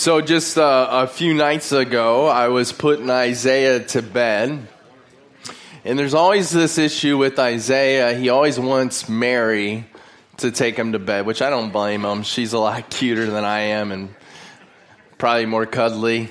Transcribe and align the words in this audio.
So, 0.00 0.22
just 0.22 0.56
uh, 0.56 0.88
a 0.90 1.06
few 1.06 1.34
nights 1.34 1.72
ago, 1.72 2.26
I 2.26 2.48
was 2.48 2.72
putting 2.72 3.10
Isaiah 3.10 3.80
to 3.88 4.00
bed. 4.00 4.66
And 5.84 5.98
there's 5.98 6.14
always 6.14 6.48
this 6.48 6.78
issue 6.78 7.18
with 7.18 7.38
Isaiah. 7.38 8.14
He 8.14 8.30
always 8.30 8.58
wants 8.58 9.10
Mary 9.10 9.84
to 10.38 10.50
take 10.50 10.78
him 10.78 10.92
to 10.92 10.98
bed, 10.98 11.26
which 11.26 11.42
I 11.42 11.50
don't 11.50 11.70
blame 11.70 12.02
him. 12.02 12.22
She's 12.22 12.54
a 12.54 12.58
lot 12.58 12.88
cuter 12.88 13.26
than 13.26 13.44
I 13.44 13.60
am 13.76 13.92
and 13.92 14.14
probably 15.18 15.44
more 15.44 15.66
cuddly. 15.66 16.30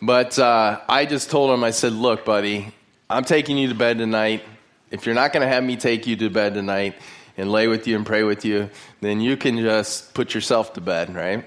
But 0.00 0.38
uh, 0.38 0.80
I 0.88 1.04
just 1.04 1.28
told 1.28 1.50
him, 1.50 1.62
I 1.62 1.72
said, 1.72 1.92
Look, 1.92 2.24
buddy, 2.24 2.72
I'm 3.10 3.24
taking 3.24 3.58
you 3.58 3.68
to 3.68 3.74
bed 3.74 3.98
tonight. 3.98 4.44
If 4.90 5.04
you're 5.04 5.14
not 5.14 5.34
going 5.34 5.46
to 5.46 5.54
have 5.54 5.62
me 5.62 5.76
take 5.76 6.06
you 6.06 6.16
to 6.16 6.30
bed 6.30 6.54
tonight 6.54 6.94
and 7.36 7.52
lay 7.52 7.68
with 7.68 7.86
you 7.86 7.96
and 7.96 8.06
pray 8.06 8.22
with 8.22 8.46
you, 8.46 8.70
then 9.02 9.20
you 9.20 9.36
can 9.36 9.58
just 9.58 10.14
put 10.14 10.32
yourself 10.32 10.72
to 10.72 10.80
bed, 10.80 11.14
right? 11.14 11.44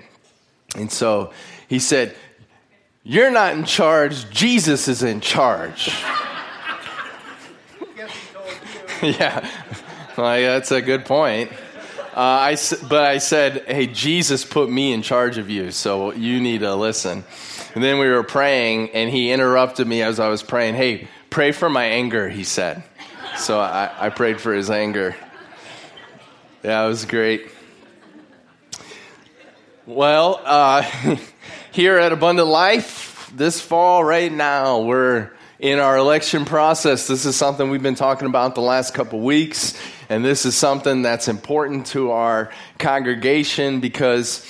And 0.76 0.92
so 0.92 1.32
he 1.68 1.80
said, 1.80 2.16
You're 3.04 3.32
not 3.32 3.54
in 3.54 3.64
charge, 3.66 4.30
Jesus 4.30 4.88
is 4.88 5.04
in 5.04 5.22
charge. 5.22 5.88
yeah, 9.02 9.50
like, 10.18 10.44
that's 10.44 10.72
a 10.72 10.82
good 10.82 11.06
point. 11.06 11.52
Uh, 12.16 12.54
I, 12.54 12.58
but 12.88 13.04
I 13.04 13.18
said, 13.18 13.66
Hey, 13.66 13.88
Jesus 13.88 14.46
put 14.46 14.70
me 14.70 14.94
in 14.94 15.02
charge 15.02 15.38
of 15.38 15.50
you, 15.50 15.72
so 15.72 16.14
you 16.14 16.40
need 16.40 16.60
to 16.60 16.76
listen. 16.76 17.24
And 17.76 17.84
then 17.84 17.98
we 17.98 18.08
were 18.08 18.24
praying, 18.24 18.92
and 18.92 19.10
he 19.10 19.32
interrupted 19.32 19.88
me 19.88 20.04
as 20.04 20.20
I 20.20 20.28
was 20.28 20.44
praying. 20.44 20.76
Hey, 20.76 21.08
pray 21.32 21.52
for 21.52 21.70
my 21.70 21.86
anger, 21.86 22.30
he 22.30 22.44
said. 22.44 22.84
So 23.38 23.60
I, 23.60 23.90
I 23.98 24.10
prayed 24.10 24.40
for 24.40 24.54
his 24.54 24.70
anger. 24.70 25.16
Yeah, 26.64 26.86
it 26.86 26.88
was 26.88 27.06
great. 27.06 27.50
Well, 29.88 30.40
uh, 30.46 30.84
here 31.74 31.98
at 31.98 32.12
Abundant 32.12 32.50
Life, 32.50 33.32
this 33.36 33.60
fall, 33.60 34.04
right 34.04 34.32
now, 34.32 34.82
we're 34.82 35.32
in 35.58 35.80
our 35.80 35.98
election 35.98 36.46
process. 36.46 37.08
This 37.08 37.26
is 37.26 37.36
something 37.36 37.72
we've 37.72 37.82
been 37.82 37.96
talking 37.96 38.28
about 38.28 38.54
the 38.54 38.62
last 38.62 38.94
couple 38.94 39.22
weeks, 39.22 39.76
and 40.08 40.24
this 40.24 40.46
is 40.46 40.56
something 40.56 41.02
that's 41.02 41.28
important 41.28 41.88
to 41.88 42.12
our 42.12 42.52
congregation 42.78 43.80
because 43.80 44.46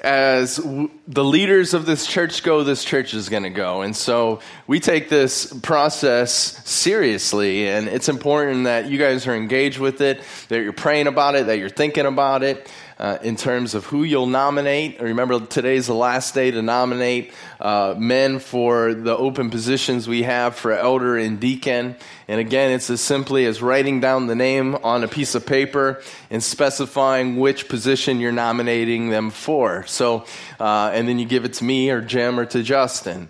as 0.00 0.56
w- 0.56 0.90
the 1.06 1.22
leaders 1.22 1.74
of 1.74 1.84
this 1.84 2.06
church 2.06 2.42
go, 2.42 2.64
this 2.64 2.84
church 2.84 3.12
is 3.12 3.28
going 3.28 3.42
to 3.42 3.50
go. 3.50 3.82
And 3.82 3.94
so 3.94 4.40
we 4.66 4.80
take 4.80 5.10
this 5.10 5.52
process 5.60 6.32
seriously, 6.66 7.68
and 7.68 7.86
it's 7.86 8.08
important 8.08 8.64
that 8.64 8.88
you 8.88 8.96
guys 8.96 9.26
are 9.26 9.34
engaged 9.34 9.78
with 9.78 10.00
it, 10.00 10.22
that 10.48 10.62
you're 10.62 10.72
praying 10.72 11.06
about 11.06 11.34
it, 11.34 11.48
that 11.48 11.58
you're 11.58 11.68
thinking 11.68 12.06
about 12.06 12.42
it 12.42 12.66
uh, 13.02 13.18
in 13.22 13.34
terms 13.34 13.74
of 13.74 13.84
who 13.86 14.04
you'll 14.04 14.28
nominate. 14.28 15.00
Remember, 15.00 15.40
today's 15.40 15.88
the 15.88 15.94
last 15.94 16.34
day 16.34 16.52
to 16.52 16.62
nominate 16.62 17.32
uh, 17.60 17.96
men 17.98 18.38
for 18.38 18.94
the 18.94 19.16
open 19.16 19.50
positions 19.50 20.06
we 20.06 20.22
have 20.22 20.54
for 20.54 20.72
elder 20.72 21.18
and 21.18 21.40
deacon. 21.40 21.96
And 22.28 22.38
again, 22.38 22.70
it's 22.70 22.88
as 22.90 23.00
simply 23.00 23.44
as 23.44 23.60
writing 23.60 23.98
down 23.98 24.28
the 24.28 24.36
name 24.36 24.76
on 24.84 25.02
a 25.02 25.08
piece 25.08 25.34
of 25.34 25.44
paper 25.44 26.00
and 26.30 26.40
specifying 26.40 27.38
which 27.38 27.68
position 27.68 28.20
you're 28.20 28.30
nominating 28.30 29.10
them 29.10 29.30
for. 29.30 29.84
So, 29.86 30.24
uh, 30.60 30.92
and 30.94 31.08
then 31.08 31.18
you 31.18 31.26
give 31.26 31.44
it 31.44 31.54
to 31.54 31.64
me 31.64 31.90
or 31.90 32.02
Jim 32.02 32.38
or 32.38 32.46
to 32.46 32.62
Justin. 32.62 33.28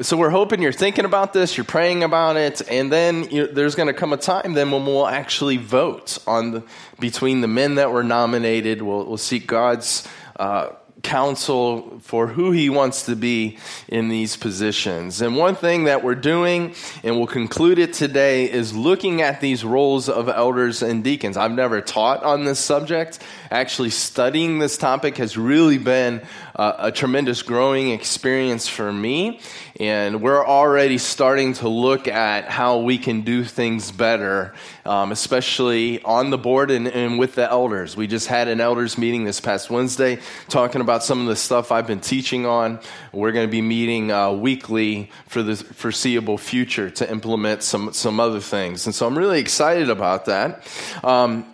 So 0.00 0.16
we're 0.16 0.30
hoping 0.30 0.62
you're 0.62 0.70
thinking 0.70 1.04
about 1.04 1.32
this, 1.32 1.56
you're 1.56 1.64
praying 1.64 2.04
about 2.04 2.36
it, 2.36 2.62
and 2.70 2.92
then 2.92 3.28
you, 3.30 3.48
there's 3.48 3.74
going 3.74 3.88
to 3.88 3.92
come 3.92 4.12
a 4.12 4.16
time 4.16 4.54
then 4.54 4.70
when 4.70 4.86
we'll 4.86 5.08
actually 5.08 5.56
vote 5.56 6.18
on 6.24 6.52
the, 6.52 6.62
between 7.00 7.40
the 7.40 7.48
men 7.48 7.74
that 7.76 7.90
were 7.90 8.04
nominated. 8.04 8.80
We'll, 8.80 9.06
we'll 9.06 9.16
seek 9.16 9.48
God's 9.48 10.06
uh, 10.36 10.68
counsel 11.02 11.98
for 12.02 12.28
who 12.28 12.52
he 12.52 12.70
wants 12.70 13.06
to 13.06 13.16
be 13.16 13.58
in 13.88 14.08
these 14.08 14.36
positions. 14.36 15.20
And 15.20 15.36
one 15.36 15.56
thing 15.56 15.84
that 15.84 16.04
we're 16.04 16.14
doing, 16.14 16.74
and 17.02 17.16
we'll 17.16 17.26
conclude 17.26 17.78
it 17.80 17.92
today, 17.92 18.50
is 18.50 18.76
looking 18.76 19.22
at 19.22 19.40
these 19.40 19.64
roles 19.64 20.08
of 20.08 20.28
elders 20.28 20.82
and 20.82 21.02
deacons. 21.02 21.36
I've 21.36 21.52
never 21.52 21.80
taught 21.80 22.22
on 22.22 22.44
this 22.44 22.60
subject. 22.60 23.18
Actually, 23.50 23.90
studying 23.90 24.58
this 24.58 24.76
topic 24.76 25.16
has 25.16 25.36
really 25.36 25.78
been 25.78 26.22
uh, 26.58 26.74
a 26.78 26.92
tremendous 26.92 27.42
growing 27.42 27.90
experience 27.90 28.66
for 28.66 28.92
me. 28.92 29.40
And 29.78 30.20
we're 30.20 30.44
already 30.44 30.98
starting 30.98 31.52
to 31.54 31.68
look 31.68 32.08
at 32.08 32.46
how 32.46 32.78
we 32.78 32.98
can 32.98 33.20
do 33.20 33.44
things 33.44 33.92
better, 33.92 34.54
um, 34.84 35.12
especially 35.12 36.02
on 36.02 36.30
the 36.30 36.38
board 36.38 36.72
and, 36.72 36.88
and, 36.88 37.18
with 37.18 37.36
the 37.36 37.48
elders. 37.48 37.96
We 37.96 38.08
just 38.08 38.26
had 38.26 38.48
an 38.48 38.60
elders 38.60 38.98
meeting 38.98 39.24
this 39.24 39.40
past 39.40 39.70
Wednesday 39.70 40.18
talking 40.48 40.80
about 40.80 41.04
some 41.04 41.20
of 41.20 41.28
the 41.28 41.36
stuff 41.36 41.70
I've 41.70 41.86
been 41.86 42.00
teaching 42.00 42.44
on. 42.44 42.80
We're 43.12 43.32
going 43.32 43.46
to 43.46 43.50
be 43.50 43.62
meeting 43.62 44.10
uh, 44.10 44.32
weekly 44.32 45.12
for 45.28 45.44
the 45.44 45.54
foreseeable 45.54 46.38
future 46.38 46.90
to 46.90 47.08
implement 47.08 47.62
some, 47.62 47.92
some 47.92 48.18
other 48.18 48.40
things. 48.40 48.86
And 48.86 48.94
so 48.94 49.06
I'm 49.06 49.16
really 49.16 49.38
excited 49.38 49.90
about 49.90 50.24
that. 50.24 50.66
Um, 51.04 51.46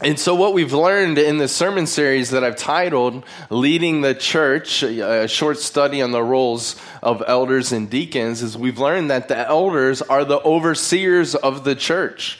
and 0.00 0.18
so, 0.18 0.36
what 0.36 0.54
we've 0.54 0.72
learned 0.72 1.18
in 1.18 1.38
this 1.38 1.54
sermon 1.54 1.88
series 1.88 2.30
that 2.30 2.44
I've 2.44 2.54
titled 2.54 3.24
Leading 3.50 4.00
the 4.00 4.14
Church, 4.14 4.84
a 4.84 5.26
short 5.26 5.58
study 5.58 6.02
on 6.02 6.12
the 6.12 6.22
roles 6.22 6.76
of 7.02 7.20
elders 7.26 7.72
and 7.72 7.90
deacons, 7.90 8.40
is 8.40 8.56
we've 8.56 8.78
learned 8.78 9.10
that 9.10 9.26
the 9.26 9.36
elders 9.36 10.00
are 10.00 10.24
the 10.24 10.40
overseers 10.40 11.34
of 11.34 11.64
the 11.64 11.74
church. 11.74 12.38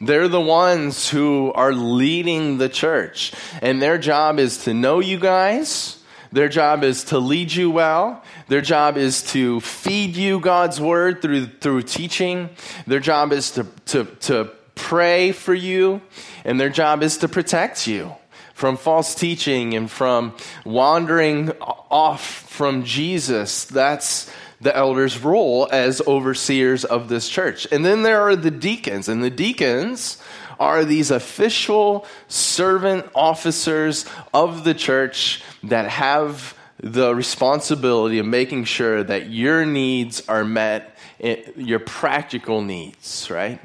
They're 0.00 0.28
the 0.28 0.40
ones 0.40 1.10
who 1.10 1.52
are 1.52 1.72
leading 1.72 2.58
the 2.58 2.68
church. 2.68 3.32
And 3.60 3.82
their 3.82 3.98
job 3.98 4.38
is 4.38 4.64
to 4.64 4.72
know 4.72 5.00
you 5.00 5.18
guys. 5.18 6.00
Their 6.30 6.48
job 6.48 6.84
is 6.84 7.04
to 7.04 7.18
lead 7.18 7.52
you 7.52 7.72
well. 7.72 8.22
Their 8.46 8.60
job 8.60 8.96
is 8.96 9.24
to 9.32 9.60
feed 9.60 10.14
you 10.14 10.38
God's 10.38 10.80
word 10.80 11.22
through, 11.22 11.46
through 11.46 11.82
teaching. 11.82 12.50
Their 12.86 13.00
job 13.00 13.32
is 13.32 13.50
to, 13.52 13.66
to, 13.86 14.04
to 14.04 14.52
pray 14.80 15.32
for 15.32 15.54
you, 15.54 16.00
and 16.44 16.58
their 16.58 16.70
job 16.70 17.02
is 17.02 17.18
to 17.18 17.28
protect 17.28 17.86
you 17.86 18.14
from 18.54 18.76
false 18.76 19.14
teaching 19.14 19.74
and 19.74 19.90
from 19.90 20.34
wandering 20.64 21.50
off 21.60 22.24
from 22.48 22.84
Jesus. 22.84 23.64
That's 23.64 24.30
the 24.60 24.76
elders' 24.76 25.18
role 25.18 25.68
as 25.70 26.02
overseers 26.06 26.84
of 26.84 27.08
this 27.08 27.28
church. 27.28 27.66
And 27.72 27.84
then 27.84 28.02
there 28.02 28.20
are 28.22 28.36
the 28.36 28.50
deacons, 28.50 29.08
and 29.08 29.22
the 29.22 29.30
deacons 29.30 30.18
are 30.58 30.84
these 30.84 31.10
official 31.10 32.04
servant 32.28 33.06
officers 33.14 34.04
of 34.34 34.64
the 34.64 34.74
church 34.74 35.42
that 35.62 35.88
have 35.88 36.54
the 36.82 37.14
responsibility 37.14 38.18
of 38.18 38.26
making 38.26 38.64
sure 38.64 39.02
that 39.02 39.30
your 39.30 39.64
needs 39.64 40.22
are 40.28 40.44
met, 40.44 40.96
eh, 41.20 41.36
your 41.56 41.78
practical 41.78 42.62
needs, 42.62 43.30
right? 43.30 43.60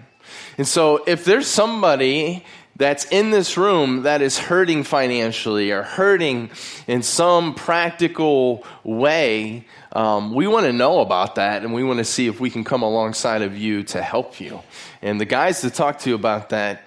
And 0.57 0.67
so 0.67 1.03
if 1.05 1.25
there's 1.25 1.47
somebody 1.47 2.43
that's 2.77 3.05
in 3.05 3.31
this 3.31 3.57
room 3.57 4.03
that 4.03 4.21
is 4.21 4.37
hurting 4.37 4.83
financially 4.83 5.71
or 5.71 5.83
hurting 5.83 6.49
in 6.87 7.03
some 7.03 7.55
practical 7.55 8.65
way, 8.83 9.65
um, 9.93 10.33
we 10.33 10.45
want 10.45 10.65
to 10.65 10.73
know 10.73 10.99
about 10.99 11.35
that 11.35 11.63
and 11.63 11.73
we 11.73 11.83
want 11.83 11.99
to 11.99 12.05
see 12.05 12.27
if 12.27 12.39
we 12.39 12.49
can 12.49 12.63
come 12.63 12.81
alongside 12.81 13.41
of 13.41 13.57
you 13.57 13.83
to 13.83 14.01
help 14.01 14.41
you. 14.41 14.61
And 15.01 15.21
the 15.21 15.25
guys 15.25 15.61
to 15.61 15.69
talk 15.69 15.99
to 15.99 16.13
about 16.15 16.49
that 16.49 16.81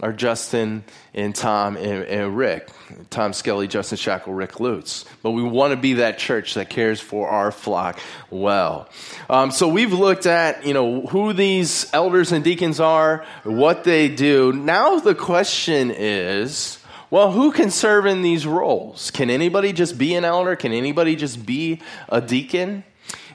are 0.00 0.12
Justin 0.12 0.84
and 1.14 1.34
Tom 1.34 1.76
and, 1.76 2.04
and, 2.04 2.36
Rick. 2.36 2.68
Tom 3.10 3.32
Skelly, 3.32 3.68
Justin 3.68 3.96
Shackle, 3.96 4.34
Rick 4.34 4.58
Lutz. 4.60 5.04
But 5.22 5.30
we 5.30 5.42
want 5.42 5.72
to 5.72 5.76
be 5.76 5.94
that 5.94 6.18
church 6.18 6.54
that 6.54 6.68
cares 6.68 7.00
for 7.00 7.28
our 7.28 7.52
flock 7.52 8.00
well. 8.30 8.88
Um, 9.30 9.50
so 9.50 9.68
we've 9.68 9.92
looked 9.92 10.26
at, 10.26 10.66
you 10.66 10.74
know, 10.74 11.02
who 11.02 11.32
these 11.32 11.88
elders 11.92 12.32
and 12.32 12.42
deacons 12.42 12.80
are, 12.80 13.24
what 13.44 13.84
they 13.84 14.08
do. 14.08 14.52
Now 14.52 14.98
the 14.98 15.14
question 15.14 15.92
is, 15.92 16.78
well, 17.10 17.30
who 17.30 17.52
can 17.52 17.70
serve 17.70 18.06
in 18.06 18.22
these 18.22 18.46
roles? 18.46 19.12
Can 19.12 19.30
anybody 19.30 19.72
just 19.72 19.96
be 19.96 20.14
an 20.14 20.24
elder? 20.24 20.56
Can 20.56 20.72
anybody 20.72 21.14
just 21.14 21.46
be 21.46 21.80
a 22.08 22.20
deacon? 22.20 22.82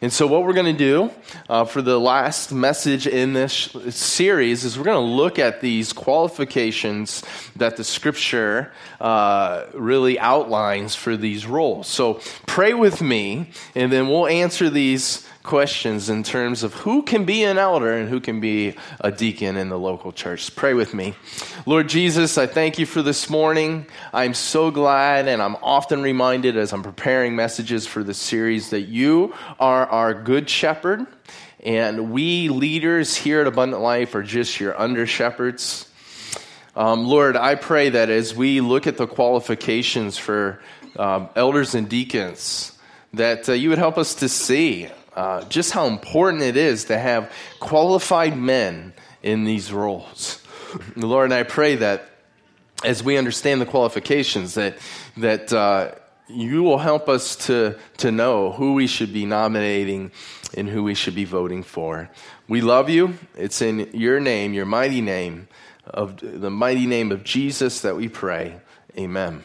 And 0.02 0.14
so, 0.14 0.28
what 0.28 0.46
we're 0.46 0.54
going 0.54 0.78
to 0.78 0.86
do 0.86 1.12
uh, 1.50 1.66
for 1.66 1.82
the 1.82 2.00
last 2.00 2.54
message 2.54 3.06
in 3.06 3.34
this 3.34 3.76
series 3.90 4.64
is 4.64 4.78
we're 4.78 4.86
going 4.86 5.06
to 5.06 5.14
look 5.14 5.38
at 5.38 5.60
these 5.60 5.92
qualifications 5.92 7.22
that 7.58 7.76
the 7.76 7.84
scripture 7.84 8.72
uh, 9.02 9.66
really 9.74 10.18
outlines 10.18 10.96
for 10.96 11.18
these 11.18 11.46
roles. 11.46 11.88
So, 11.88 12.22
pray 12.48 12.74
with 12.74 13.02
me, 13.02 13.52
and 13.76 13.92
then 13.92 14.08
we'll 14.08 14.28
answer 14.28 14.70
these 14.70 15.28
questions 15.50 16.12
in 16.12 16.22
terms 16.22 16.62
of 16.62 16.76
who 16.76 17.02
can 17.02 17.26
be 17.26 17.44
an 17.44 17.58
elder 17.58 17.92
and 17.92 18.08
who 18.08 18.20
can 18.20 18.40
be 18.40 18.76
a 19.02 19.12
deacon 19.12 19.58
in 19.58 19.68
the 19.68 19.80
local 19.80 20.12
church. 20.12 20.56
Pray 20.56 20.76
with 20.76 20.94
me. 20.94 21.16
Lord 21.66 21.90
Jesus, 21.90 22.38
I 22.38 22.46
thank 22.46 22.78
you 22.78 22.86
for 22.86 23.02
this 23.02 23.32
morning. 23.32 23.88
I'm 24.14 24.36
so 24.36 24.70
glad, 24.70 25.28
and 25.28 25.42
I'm 25.42 25.56
often 25.64 26.04
reminded 26.04 26.56
as 26.56 26.72
I'm 26.72 26.84
preparing 26.84 27.36
messages 27.36 27.88
for 27.88 28.04
this 28.04 28.20
series 28.20 28.70
that 28.70 28.82
you 28.82 29.34
are 29.60 29.88
our 29.88 30.14
good 30.14 30.48
shepherd, 30.52 31.08
and 31.64 32.12
we 32.12 32.50
leaders 32.50 33.16
here 33.16 33.42
at 33.42 33.48
Abundant 33.48 33.82
Life 33.82 34.14
are 34.14 34.22
just 34.22 34.60
your 34.60 34.80
under 34.80 35.08
shepherds. 35.08 35.90
Um, 36.76 37.08
Lord, 37.08 37.36
I 37.36 37.56
pray 37.56 37.90
that 37.90 38.12
as 38.12 38.36
we 38.36 38.62
look 38.62 38.86
at 38.86 38.98
the 38.98 39.08
qualifications 39.08 40.16
for 40.16 40.62
um, 40.96 41.28
elders 41.36 41.74
and 41.74 41.90
deacons, 41.90 42.78
that 43.16 43.50
uh, 43.50 43.54
you 43.54 43.70
would 43.70 43.80
help 43.80 43.98
us 43.98 44.14
to 44.14 44.30
see 44.30 44.90
uh, 45.20 45.44
just 45.50 45.74
how 45.74 45.86
important 45.88 46.42
it 46.42 46.56
is 46.56 46.86
to 46.86 46.98
have 46.98 47.30
qualified 47.60 48.38
men 48.38 48.94
in 49.22 49.44
these 49.44 49.70
roles. 49.70 50.42
Lord, 50.96 51.34
I 51.34 51.44
pray 51.44 51.76
that 51.76 52.10
as 52.86 53.04
we 53.04 53.18
understand 53.18 53.60
the 53.60 53.66
qualifications, 53.66 54.54
that 54.54 54.78
that 55.18 55.52
uh, 55.52 55.92
you 56.30 56.64
will 56.64 56.78
help 56.78 57.10
us 57.10 57.36
to 57.48 57.78
to 57.98 58.14
know 58.14 58.54
who 58.54 58.76
we 58.76 58.88
should 58.88 59.12
be 59.12 59.26
nominating 59.26 60.14
and 60.56 60.70
who 60.70 60.84
we 60.84 60.96
should 60.96 61.16
be 61.16 61.26
voting 61.26 61.64
for. 61.64 62.10
We 62.48 62.62
love 62.62 62.90
you. 62.90 63.16
It's 63.36 63.62
in 63.62 63.90
your 63.94 64.22
name, 64.22 64.54
your 64.54 64.66
mighty 64.66 65.02
name, 65.02 65.50
of 65.86 66.18
the 66.22 66.50
mighty 66.50 66.86
name 66.86 67.12
of 67.12 67.26
Jesus 67.26 67.82
that 67.82 67.98
we 67.98 68.08
pray. 68.08 68.62
Amen. 68.98 69.44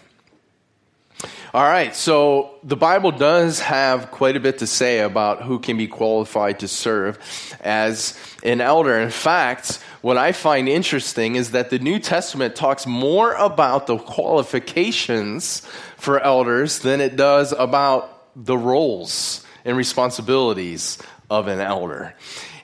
All 1.53 1.63
right, 1.63 1.95
so 1.95 2.57
the 2.65 2.77
Bible 2.77 3.13
does 3.13 3.61
have 3.61 4.11
quite 4.11 4.37
a 4.37 4.41
bit 4.41 4.59
to 4.59 4.67
say 4.67 5.01
about 5.01 5.43
who 5.43 5.59
can 5.59 5.77
be 5.77 5.87
qualified 5.87 6.61
to 6.61 6.69
serve 6.69 7.19
as 7.61 8.19
an 8.43 8.61
elder. 8.61 8.99
In 8.99 9.11
fact, 9.11 9.79
what 10.03 10.19
I 10.19 10.33
find 10.33 10.69
interesting 10.69 11.37
is 11.37 11.53
that 11.53 11.71
the 11.71 11.79
New 11.79 11.99
Testament 11.99 12.57
talks 12.57 12.87
more 12.87 13.35
about 13.35 13.87
the 13.87 13.97
qualifications 13.97 15.61
for 15.97 16.21
elders 16.21 16.81
than 16.81 17.01
it 17.01 17.17
does 17.17 17.53
about 17.53 18.11
the 18.37 18.59
roles 18.59 19.45
and 19.65 19.77
responsibilities 19.77 20.99
of 21.31 21.47
an 21.47 21.61
elder. 21.61 22.15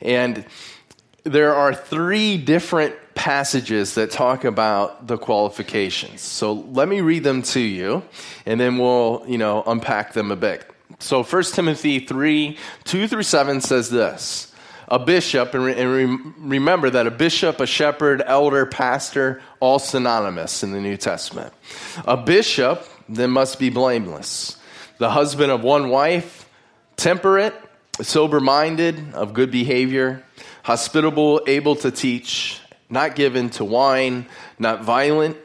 And 0.03 0.44
there 1.25 1.55
are 1.55 1.75
three 1.75 2.37
different 2.37 2.94
passages 3.20 3.96
that 3.96 4.11
talk 4.11 4.44
about 4.44 5.06
the 5.06 5.19
qualifications. 5.19 6.22
So 6.22 6.55
let 6.55 6.88
me 6.88 7.02
read 7.02 7.22
them 7.22 7.43
to 7.43 7.61
you, 7.61 8.02
and 8.46 8.58
then 8.58 8.78
we'll, 8.78 9.22
you 9.28 9.37
know, 9.37 9.62
unpack 9.67 10.14
them 10.14 10.31
a 10.31 10.37
bit. 10.37 10.64
So 11.00 11.22
1 11.22 11.43
Timothy 11.52 12.00
3 12.00 12.56
2 12.84 13.08
through 13.08 13.22
7 13.25 13.61
says 13.61 13.90
this 13.90 14.55
A 14.88 14.99
bishop, 14.99 15.52
and, 15.52 15.64
re- 15.67 15.75
and 15.78 15.93
re- 15.93 16.32
remember 16.38 16.88
that 16.88 17.06
a 17.06 17.11
bishop, 17.11 17.61
a 17.61 17.67
shepherd, 17.67 18.22
elder, 18.25 18.64
pastor, 18.64 19.43
all 19.61 19.78
synonymous 19.78 20.62
in 20.62 20.72
the 20.72 20.81
New 20.81 20.96
Testament. 20.96 21.52
A 22.06 22.17
bishop 22.17 22.88
then 23.06 23.31
must 23.32 23.58
be 23.58 23.69
blameless, 23.69 24.56
the 24.96 25.11
husband 25.11 25.52
of 25.52 25.62
one 25.62 25.90
wife, 25.90 26.49
temperate, 26.96 27.52
sober 28.00 28.40
minded, 28.40 29.12
of 29.12 29.34
good 29.34 29.50
behavior, 29.50 30.25
hospitable, 30.62 31.43
able 31.46 31.76
to 31.76 31.90
teach 31.90 32.62
not 32.90 33.14
given 33.14 33.48
to 33.50 33.64
wine, 33.64 34.26
not 34.58 34.82
violent, 34.82 35.37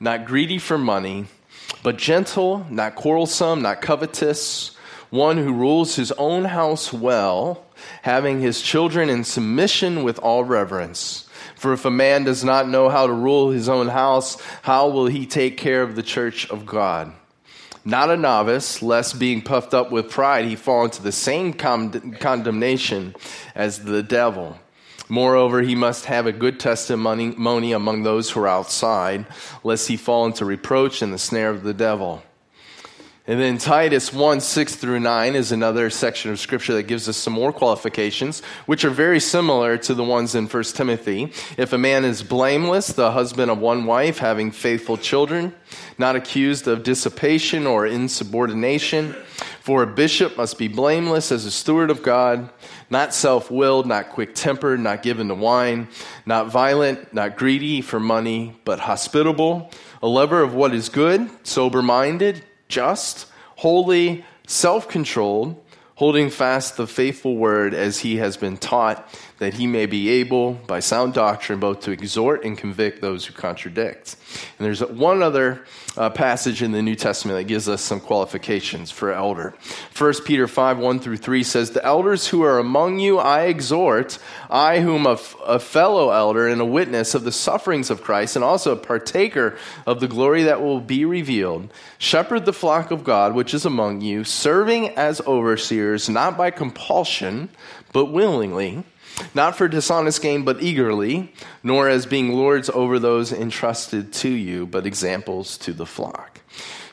not 0.00 0.24
greedy 0.24 0.58
for 0.58 0.78
money, 0.78 1.26
but 1.82 1.98
gentle, 1.98 2.66
not 2.70 2.94
quarrelsome, 2.94 3.62
not 3.62 3.82
covetous, 3.82 4.76
one 5.10 5.36
who 5.36 5.52
rules 5.52 5.96
his 5.96 6.12
own 6.12 6.44
house 6.44 6.92
well, 6.92 7.66
having 8.02 8.40
his 8.40 8.62
children 8.62 9.10
in 9.10 9.24
submission 9.24 10.02
with 10.04 10.18
all 10.20 10.44
reverence. 10.44 11.28
For 11.56 11.72
if 11.72 11.84
a 11.84 11.90
man 11.90 12.24
does 12.24 12.42
not 12.42 12.68
know 12.68 12.88
how 12.88 13.06
to 13.06 13.12
rule 13.12 13.50
his 13.50 13.68
own 13.68 13.88
house, 13.88 14.40
how 14.62 14.88
will 14.88 15.06
he 15.06 15.26
take 15.26 15.56
care 15.56 15.82
of 15.82 15.96
the 15.96 16.02
church 16.02 16.48
of 16.50 16.64
God? 16.64 17.12
Not 17.84 18.10
a 18.10 18.16
novice, 18.16 18.80
lest 18.80 19.18
being 19.18 19.42
puffed 19.42 19.74
up 19.74 19.90
with 19.90 20.10
pride 20.10 20.44
he 20.44 20.56
fall 20.56 20.84
into 20.84 21.02
the 21.02 21.12
same 21.12 21.52
con- 21.52 22.16
condemnation 22.20 23.14
as 23.54 23.84
the 23.84 24.02
devil. 24.02 24.56
Moreover, 25.12 25.60
he 25.60 25.74
must 25.74 26.06
have 26.06 26.24
a 26.24 26.32
good 26.32 26.58
testimony 26.58 27.72
among 27.72 28.02
those 28.02 28.30
who 28.30 28.40
are 28.40 28.48
outside, 28.48 29.26
lest 29.62 29.88
he 29.88 29.98
fall 29.98 30.24
into 30.24 30.46
reproach 30.46 31.02
and 31.02 31.12
the 31.12 31.18
snare 31.18 31.50
of 31.50 31.64
the 31.64 31.74
devil. 31.74 32.22
And 33.26 33.38
then 33.38 33.58
Titus 33.58 34.10
1 34.10 34.40
6 34.40 34.74
through 34.76 35.00
9 35.00 35.34
is 35.34 35.52
another 35.52 35.90
section 35.90 36.30
of 36.30 36.40
scripture 36.40 36.72
that 36.72 36.84
gives 36.84 37.10
us 37.10 37.18
some 37.18 37.34
more 37.34 37.52
qualifications, 37.52 38.40
which 38.64 38.86
are 38.86 38.90
very 38.90 39.20
similar 39.20 39.76
to 39.76 39.92
the 39.92 40.02
ones 40.02 40.34
in 40.34 40.46
1 40.46 40.62
Timothy. 40.64 41.30
If 41.58 41.74
a 41.74 41.78
man 41.78 42.06
is 42.06 42.22
blameless, 42.22 42.88
the 42.88 43.12
husband 43.12 43.50
of 43.50 43.58
one 43.58 43.84
wife, 43.84 44.16
having 44.16 44.50
faithful 44.50 44.96
children, 44.96 45.54
not 45.98 46.16
accused 46.16 46.66
of 46.66 46.84
dissipation 46.84 47.66
or 47.66 47.86
insubordination, 47.86 49.14
for 49.62 49.84
a 49.84 49.86
bishop 49.86 50.36
must 50.36 50.58
be 50.58 50.66
blameless 50.66 51.30
as 51.30 51.44
a 51.44 51.50
steward 51.50 51.88
of 51.88 52.02
God, 52.02 52.50
not 52.90 53.14
self 53.14 53.48
willed, 53.48 53.86
not 53.86 54.10
quick 54.10 54.34
tempered, 54.34 54.80
not 54.80 55.04
given 55.04 55.28
to 55.28 55.36
wine, 55.36 55.86
not 56.26 56.48
violent, 56.48 57.14
not 57.14 57.36
greedy 57.36 57.80
for 57.80 58.00
money, 58.00 58.58
but 58.64 58.80
hospitable, 58.80 59.70
a 60.02 60.08
lover 60.08 60.42
of 60.42 60.52
what 60.52 60.74
is 60.74 60.88
good, 60.88 61.30
sober 61.46 61.80
minded 61.80 62.44
just, 62.66 63.28
holy, 63.54 64.24
self 64.48 64.88
controlled, 64.88 65.62
holding 65.94 66.28
fast 66.28 66.76
the 66.76 66.88
faithful 66.88 67.36
word 67.36 67.72
as 67.72 68.00
he 68.00 68.16
has 68.16 68.36
been 68.36 68.56
taught, 68.56 69.08
that 69.42 69.54
he 69.54 69.66
may 69.66 69.86
be 69.86 70.08
able, 70.08 70.52
by 70.52 70.78
sound 70.78 71.14
doctrine, 71.14 71.58
both 71.58 71.80
to 71.80 71.90
exhort 71.90 72.44
and 72.44 72.56
convict 72.56 73.00
those 73.00 73.26
who 73.26 73.34
contradict. 73.34 74.14
And 74.56 74.64
there's 74.64 74.80
one 74.84 75.20
other 75.20 75.64
uh, 75.96 76.10
passage 76.10 76.62
in 76.62 76.70
the 76.70 76.80
New 76.80 76.94
Testament 76.94 77.36
that 77.36 77.48
gives 77.48 77.68
us 77.68 77.82
some 77.82 77.98
qualifications 77.98 78.92
for 78.92 79.12
elder. 79.12 79.52
1 79.98 80.14
Peter 80.24 80.46
5 80.46 80.78
1 80.78 81.00
through 81.00 81.16
3 81.16 81.42
says, 81.42 81.70
The 81.72 81.84
elders 81.84 82.28
who 82.28 82.42
are 82.42 82.60
among 82.60 83.00
you 83.00 83.18
I 83.18 83.42
exhort, 83.46 84.20
I, 84.48 84.78
whom 84.78 85.06
a, 85.06 85.14
f- 85.14 85.34
a 85.44 85.58
fellow 85.58 86.10
elder 86.10 86.46
and 86.46 86.60
a 86.60 86.64
witness 86.64 87.16
of 87.16 87.24
the 87.24 87.32
sufferings 87.32 87.90
of 87.90 88.00
Christ, 88.00 88.36
and 88.36 88.44
also 88.44 88.70
a 88.70 88.76
partaker 88.76 89.58
of 89.86 89.98
the 89.98 90.06
glory 90.06 90.44
that 90.44 90.62
will 90.62 90.80
be 90.80 91.04
revealed, 91.04 91.68
shepherd 91.98 92.44
the 92.44 92.52
flock 92.52 92.92
of 92.92 93.02
God 93.02 93.34
which 93.34 93.52
is 93.52 93.66
among 93.66 94.02
you, 94.02 94.22
serving 94.22 94.90
as 94.90 95.20
overseers, 95.22 96.08
not 96.08 96.36
by 96.36 96.52
compulsion, 96.52 97.48
but 97.92 98.06
willingly 98.06 98.84
not 99.34 99.56
for 99.56 99.68
dishonest 99.68 100.22
gain, 100.22 100.44
but 100.44 100.62
eagerly, 100.62 101.32
nor 101.62 101.88
as 101.88 102.06
being 102.06 102.32
lords 102.32 102.70
over 102.70 102.98
those 102.98 103.32
entrusted 103.32 104.12
to 104.14 104.28
you, 104.28 104.66
but 104.66 104.86
examples 104.86 105.58
to 105.58 105.72
the 105.72 105.86
flock. 105.86 106.40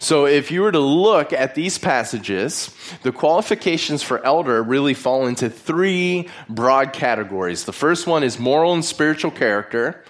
So, 0.02 0.26
if 0.26 0.50
you 0.50 0.62
were 0.62 0.72
to 0.72 0.80
look 0.80 1.34
at 1.34 1.56
these 1.56 1.78
passages, 1.78 2.74
the 3.04 3.12
qualifications 3.12 4.02
for 4.02 4.24
elder 4.26 4.64
really 4.64 4.94
fall 4.94 5.28
into 5.28 5.50
three 5.50 6.30
broad 6.48 6.94
categories. 6.94 7.66
The 7.66 7.74
first 7.74 8.08
one 8.08 8.24
is 8.24 8.40
moral 8.40 8.74
and 8.74 8.86
spiritual 8.86 9.32
character, 9.32 10.04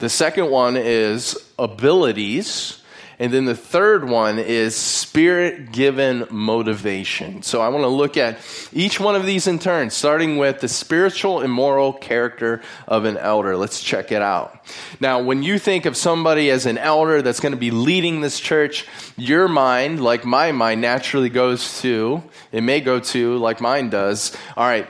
the 0.00 0.08
second 0.08 0.50
one 0.50 0.78
is 0.78 1.36
abilities. 1.58 2.79
And 3.20 3.30
then 3.30 3.44
the 3.44 3.54
third 3.54 4.08
one 4.08 4.38
is 4.38 4.74
spirit 4.74 5.72
given 5.72 6.26
motivation. 6.30 7.42
So 7.42 7.60
I 7.60 7.68
want 7.68 7.84
to 7.84 7.88
look 7.88 8.16
at 8.16 8.38
each 8.72 8.98
one 8.98 9.14
of 9.14 9.26
these 9.26 9.46
in 9.46 9.58
turn, 9.58 9.90
starting 9.90 10.38
with 10.38 10.60
the 10.60 10.68
spiritual 10.68 11.40
and 11.40 11.52
moral 11.52 11.92
character 11.92 12.62
of 12.88 13.04
an 13.04 13.18
elder. 13.18 13.58
Let's 13.58 13.82
check 13.82 14.10
it 14.10 14.22
out. 14.22 14.64
Now, 15.00 15.20
when 15.22 15.42
you 15.42 15.58
think 15.58 15.84
of 15.84 15.98
somebody 15.98 16.48
as 16.50 16.64
an 16.64 16.78
elder 16.78 17.20
that's 17.20 17.40
going 17.40 17.52
to 17.52 17.58
be 17.58 17.70
leading 17.70 18.22
this 18.22 18.40
church, 18.40 18.86
your 19.18 19.48
mind, 19.48 20.02
like 20.02 20.24
my 20.24 20.52
mind, 20.52 20.80
naturally 20.80 21.28
goes 21.28 21.82
to, 21.82 22.22
it 22.52 22.62
may 22.62 22.80
go 22.80 23.00
to, 23.00 23.36
like 23.36 23.60
mine 23.60 23.90
does, 23.90 24.34
all 24.56 24.66
right, 24.66 24.88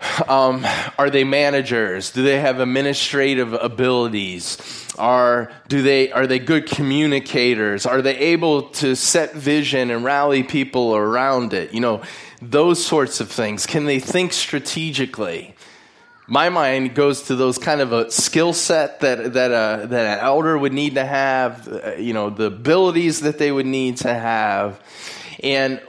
um, 0.28 0.66
are 0.98 1.10
they 1.10 1.24
managers? 1.24 2.10
Do 2.10 2.22
they 2.22 2.40
have 2.40 2.60
administrative 2.60 3.52
abilities? 3.52 4.58
Are, 4.98 5.52
do 5.68 5.82
they, 5.82 6.10
are 6.12 6.26
they 6.26 6.38
good 6.38 6.66
communicators? 6.66 7.86
Are 7.86 8.02
they 8.02 8.16
able 8.16 8.70
to 8.70 8.94
set 8.94 9.34
vision 9.34 9.90
and 9.90 10.04
rally 10.04 10.42
people 10.42 10.94
around 10.96 11.52
it? 11.52 11.74
You 11.74 11.80
know, 11.80 12.02
those 12.40 12.84
sorts 12.84 13.20
of 13.20 13.30
things. 13.30 13.66
Can 13.66 13.84
they 13.84 14.00
think 14.00 14.32
strategically? 14.32 15.54
My 16.28 16.48
mind 16.48 16.94
goes 16.94 17.22
to 17.24 17.36
those 17.36 17.56
kind 17.56 17.80
of 17.80 17.92
a 17.92 18.10
skill 18.10 18.52
set 18.52 19.00
that, 19.00 19.34
that, 19.34 19.50
a, 19.52 19.86
that 19.86 20.18
an 20.18 20.24
elder 20.24 20.58
would 20.58 20.72
need 20.72 20.96
to 20.96 21.04
have, 21.04 21.68
uh, 21.68 21.94
you 21.94 22.12
know, 22.12 22.30
the 22.30 22.46
abilities 22.46 23.20
that 23.20 23.38
they 23.38 23.52
would 23.52 23.66
need 23.66 23.98
to 23.98 24.12
have. 24.12 24.80
And 25.42 25.80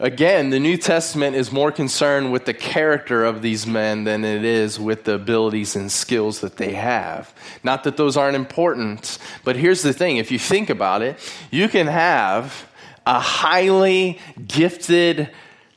Again, 0.00 0.48
the 0.48 0.58
New 0.58 0.78
Testament 0.78 1.36
is 1.36 1.52
more 1.52 1.70
concerned 1.70 2.32
with 2.32 2.46
the 2.46 2.54
character 2.54 3.22
of 3.22 3.42
these 3.42 3.66
men 3.66 4.04
than 4.04 4.24
it 4.24 4.46
is 4.46 4.80
with 4.80 5.04
the 5.04 5.16
abilities 5.16 5.76
and 5.76 5.92
skills 5.92 6.40
that 6.40 6.56
they 6.56 6.72
have. 6.72 7.34
Not 7.62 7.84
that 7.84 7.98
those 7.98 8.16
aren't 8.16 8.34
important, 8.34 9.18
but 9.44 9.56
here's 9.56 9.82
the 9.82 9.92
thing 9.92 10.16
if 10.16 10.32
you 10.32 10.38
think 10.38 10.70
about 10.70 11.02
it, 11.02 11.18
you 11.50 11.68
can 11.68 11.86
have 11.86 12.66
a 13.04 13.20
highly 13.20 14.18
gifted 14.48 15.28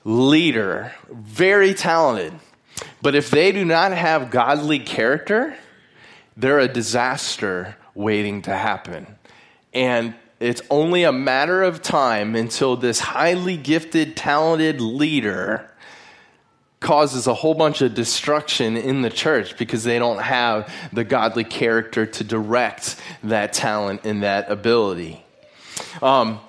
leader, 0.05 0.93
very 1.11 1.73
talented, 1.73 2.31
but 3.01 3.15
if 3.15 3.29
they 3.29 3.51
do 3.51 3.65
not 3.65 3.91
have 3.91 4.31
godly 4.31 4.79
character, 4.79 5.53
they're 6.37 6.59
a 6.59 6.69
disaster 6.69 7.75
waiting 7.93 8.41
to 8.43 8.51
happen. 8.55 9.17
And 9.73 10.15
it's 10.43 10.61
only 10.69 11.03
a 11.03 11.11
matter 11.11 11.63
of 11.63 11.81
time 11.81 12.35
until 12.35 12.75
this 12.75 12.99
highly 12.99 13.55
gifted, 13.55 14.17
talented 14.17 14.81
leader 14.81 15.69
causes 16.81 17.27
a 17.27 17.33
whole 17.33 17.53
bunch 17.53 17.81
of 17.81 17.93
destruction 17.93 18.75
in 18.75 19.01
the 19.01 19.09
church 19.09 19.57
because 19.57 19.85
they 19.85 19.97
don't 19.97 20.21
have 20.21 20.69
the 20.91 21.05
godly 21.05 21.45
character 21.45 22.05
to 22.05 22.25
direct 22.25 22.97
that 23.23 23.53
talent 23.53 24.01
and 24.03 24.23
that 24.23 24.51
ability. 24.51 25.23
Um, 26.01 26.41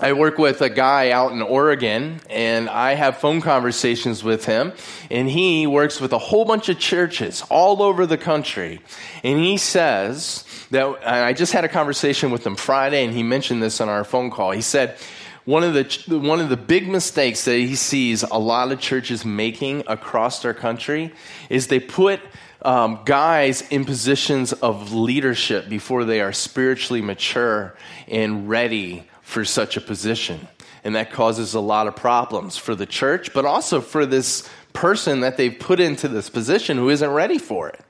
I 0.00 0.12
work 0.12 0.38
with 0.38 0.62
a 0.62 0.70
guy 0.70 1.10
out 1.10 1.32
in 1.32 1.42
Oregon, 1.42 2.20
and 2.30 2.70
I 2.70 2.94
have 2.94 3.18
phone 3.18 3.40
conversations 3.40 4.22
with 4.22 4.44
him. 4.44 4.72
And 5.10 5.28
he 5.28 5.66
works 5.66 6.00
with 6.00 6.12
a 6.12 6.18
whole 6.18 6.44
bunch 6.44 6.68
of 6.68 6.78
churches 6.78 7.42
all 7.50 7.82
over 7.82 8.06
the 8.06 8.16
country. 8.16 8.80
And 9.24 9.40
he 9.40 9.56
says 9.56 10.44
that, 10.70 11.00
I 11.04 11.32
just 11.32 11.52
had 11.52 11.64
a 11.64 11.68
conversation 11.68 12.30
with 12.30 12.46
him 12.46 12.54
Friday, 12.54 13.04
and 13.04 13.12
he 13.12 13.24
mentioned 13.24 13.60
this 13.60 13.80
on 13.80 13.88
our 13.88 14.04
phone 14.04 14.30
call. 14.30 14.52
He 14.52 14.62
said, 14.62 14.96
one 15.44 15.64
of 15.64 15.72
the 15.72 16.18
one 16.18 16.40
of 16.40 16.50
the 16.50 16.58
big 16.58 16.86
mistakes 16.86 17.46
that 17.46 17.56
he 17.56 17.74
sees 17.74 18.22
a 18.22 18.36
lot 18.36 18.70
of 18.70 18.80
churches 18.80 19.24
making 19.24 19.82
across 19.86 20.44
our 20.44 20.52
country 20.52 21.10
is 21.48 21.68
they 21.68 21.80
put 21.80 22.20
um, 22.60 23.00
guys 23.06 23.62
in 23.70 23.86
positions 23.86 24.52
of 24.52 24.92
leadership 24.92 25.70
before 25.70 26.04
they 26.04 26.20
are 26.20 26.34
spiritually 26.34 27.00
mature 27.00 27.74
and 28.08 28.46
ready 28.46 29.07
for 29.28 29.44
such 29.44 29.76
a 29.76 29.80
position. 29.82 30.48
And 30.84 30.96
that 30.96 31.12
causes 31.12 31.52
a 31.52 31.60
lot 31.60 31.86
of 31.86 31.94
problems 31.94 32.56
for 32.56 32.74
the 32.74 32.86
church, 32.86 33.34
but 33.34 33.44
also 33.44 33.82
for 33.82 34.06
this 34.06 34.48
person 34.72 35.20
that 35.20 35.36
they've 35.36 35.56
put 35.56 35.80
into 35.80 36.08
this 36.08 36.30
position 36.30 36.78
who 36.78 36.88
isn't 36.88 37.10
ready 37.10 37.36
for 37.36 37.68
it. 37.68 37.84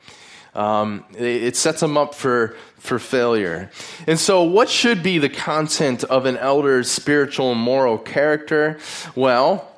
Um, 0.56 1.04
it 1.16 1.54
sets 1.54 1.78
them 1.78 1.96
up 1.96 2.16
for, 2.16 2.56
for 2.78 2.98
failure. 2.98 3.70
And 4.08 4.18
so, 4.18 4.42
what 4.42 4.68
should 4.68 5.04
be 5.04 5.18
the 5.18 5.28
content 5.28 6.02
of 6.02 6.26
an 6.26 6.36
elder's 6.38 6.90
spiritual 6.90 7.52
and 7.52 7.60
moral 7.60 7.98
character? 7.98 8.80
Well, 9.14 9.70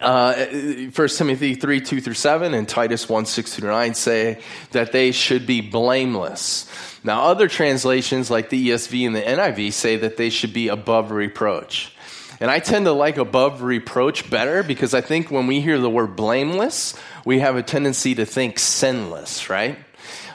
uh, 0.00 0.34
1 0.34 0.92
Timothy 0.92 1.56
3 1.56 1.80
2 1.80 2.00
through 2.00 2.14
7 2.14 2.54
and 2.54 2.68
Titus 2.68 3.08
1 3.08 3.26
6 3.26 3.56
through 3.56 3.70
9 3.70 3.94
say 3.94 4.40
that 4.70 4.92
they 4.92 5.10
should 5.10 5.44
be 5.44 5.60
blameless. 5.60 6.70
Now, 7.04 7.24
other 7.24 7.48
translations 7.48 8.30
like 8.30 8.48
the 8.48 8.70
ESV 8.70 9.06
and 9.06 9.14
the 9.14 9.20
NIV 9.20 9.74
say 9.74 9.96
that 9.98 10.16
they 10.16 10.30
should 10.30 10.54
be 10.54 10.68
above 10.68 11.10
reproach. 11.10 11.94
And 12.40 12.50
I 12.50 12.60
tend 12.60 12.86
to 12.86 12.92
like 12.92 13.18
above 13.18 13.62
reproach 13.62 14.28
better 14.28 14.62
because 14.62 14.94
I 14.94 15.02
think 15.02 15.30
when 15.30 15.46
we 15.46 15.60
hear 15.60 15.78
the 15.78 15.90
word 15.90 16.16
blameless, 16.16 16.94
we 17.24 17.40
have 17.40 17.56
a 17.56 17.62
tendency 17.62 18.14
to 18.14 18.24
think 18.24 18.58
sinless, 18.58 19.50
right? 19.50 19.78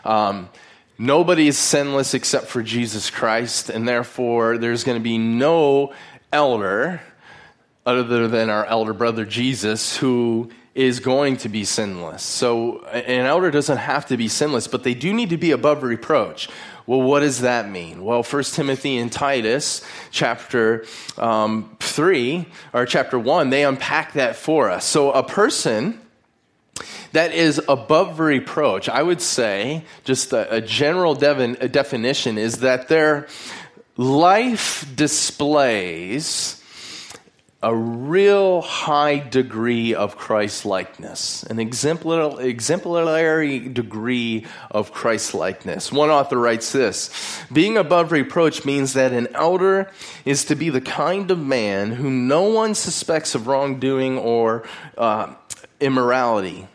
Um, 0.06 0.50
nobody 1.00 1.48
is 1.48 1.58
sinless 1.58 2.14
except 2.14 2.48
for 2.48 2.62
Jesus 2.62 3.10
Christ, 3.10 3.70
and 3.70 3.88
therefore 3.88 4.60
there's 4.60 4.84
going 4.84 4.98
to 4.98 5.04
be 5.04 5.18
no 5.18 5.94
elder 6.32 7.02
other 7.84 8.28
than 8.28 8.52
our 8.52 8.66
elder 8.66 8.94
brother 8.94 9.26
Jesus 9.26 9.98
who 9.98 10.52
is 10.76 11.00
going 11.00 11.38
to 11.38 11.50
be 11.50 11.66
sinless. 11.66 12.24
So 12.24 12.84
an 12.86 13.26
elder 13.26 13.52
doesn't 13.52 13.78
have 13.78 14.06
to 14.08 14.18
be 14.18 14.28
sinless, 14.28 14.68
but 14.68 14.84
they 14.84 14.94
do 14.94 15.14
need 15.14 15.32
to 15.32 15.38
be 15.38 15.52
above 15.52 15.84
reproach. 15.84 16.50
Well, 16.86 17.02
what 17.02 17.20
does 17.20 17.42
that 17.42 17.70
mean? 17.70 18.04
Well, 18.04 18.24
1 18.24 18.44
Timothy 18.46 18.98
and 18.98 19.12
Titus, 19.12 19.86
chapter 20.12 20.86
um, 21.18 21.76
3, 21.80 22.48
or 22.74 22.86
chapter 22.86 23.20
1, 23.20 23.50
they 23.50 23.64
unpack 23.64 24.14
that 24.14 24.36
for 24.36 24.70
us. 24.70 24.86
So 24.86 25.12
a 25.12 25.22
person 25.22 26.00
that 27.12 27.34
is 27.34 27.62
above 27.68 28.20
reproach, 28.20 28.90
I 28.90 29.04
would 29.04 29.22
say, 29.22 29.84
just 30.04 30.34
a, 30.34 30.56
a 30.56 30.62
general 30.62 31.14
a 31.24 31.68
definition 31.68 32.38
is 32.38 32.60
that 32.60 32.88
their 32.88 33.28
life 33.98 34.86
displays 34.96 36.59
a 37.62 37.76
real 37.76 38.62
high 38.62 39.20
degree 39.20 39.94
of 39.94 40.16
Christ 40.16 40.66
likeness, 40.66 41.44
an 41.44 41.60
exemplary, 41.60 43.60
degree 43.68 44.46
of 44.72 44.94
Christ 44.94 45.34
likeness. 45.34 45.92
One 45.92 46.10
author 46.10 46.38
writes 46.38 46.72
this 46.72 47.10
Being 47.52 47.76
above 47.76 48.14
reproach 48.14 48.64
means 48.64 48.94
that 48.94 49.12
an 49.12 49.28
elder 49.36 49.92
is 50.24 50.46
to 50.46 50.56
be 50.56 50.70
the 50.70 50.80
kind 50.80 51.30
of 51.32 51.40
man 51.40 51.92
whom 51.92 52.30
no 52.30 52.44
one 52.44 52.76
suspects 52.76 53.36
of 53.36 53.48
wrongdoing 53.48 54.18
or 54.18 54.64
uh, 54.98 55.34
immorality. 55.82 56.66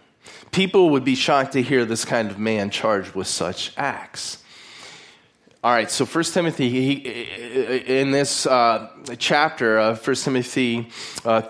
People 0.50 0.90
would 0.90 1.04
be 1.04 1.14
shocked 1.14 1.54
to 1.54 1.62
hear 1.62 1.86
this 1.86 2.04
kind 2.04 2.30
of 2.30 2.38
man 2.38 2.68
charged 2.68 3.14
with 3.14 3.26
such 3.26 3.72
acts. 3.78 4.43
All 5.64 5.72
right, 5.72 5.90
so 5.90 6.04
First 6.04 6.34
Timothy, 6.34 6.68
he, 6.68 6.92
in 7.86 8.10
this 8.10 8.44
uh, 8.44 8.90
chapter 9.16 9.78
of 9.78 9.98
First 9.98 10.22
Timothy 10.26 10.90
uh, 11.24 11.40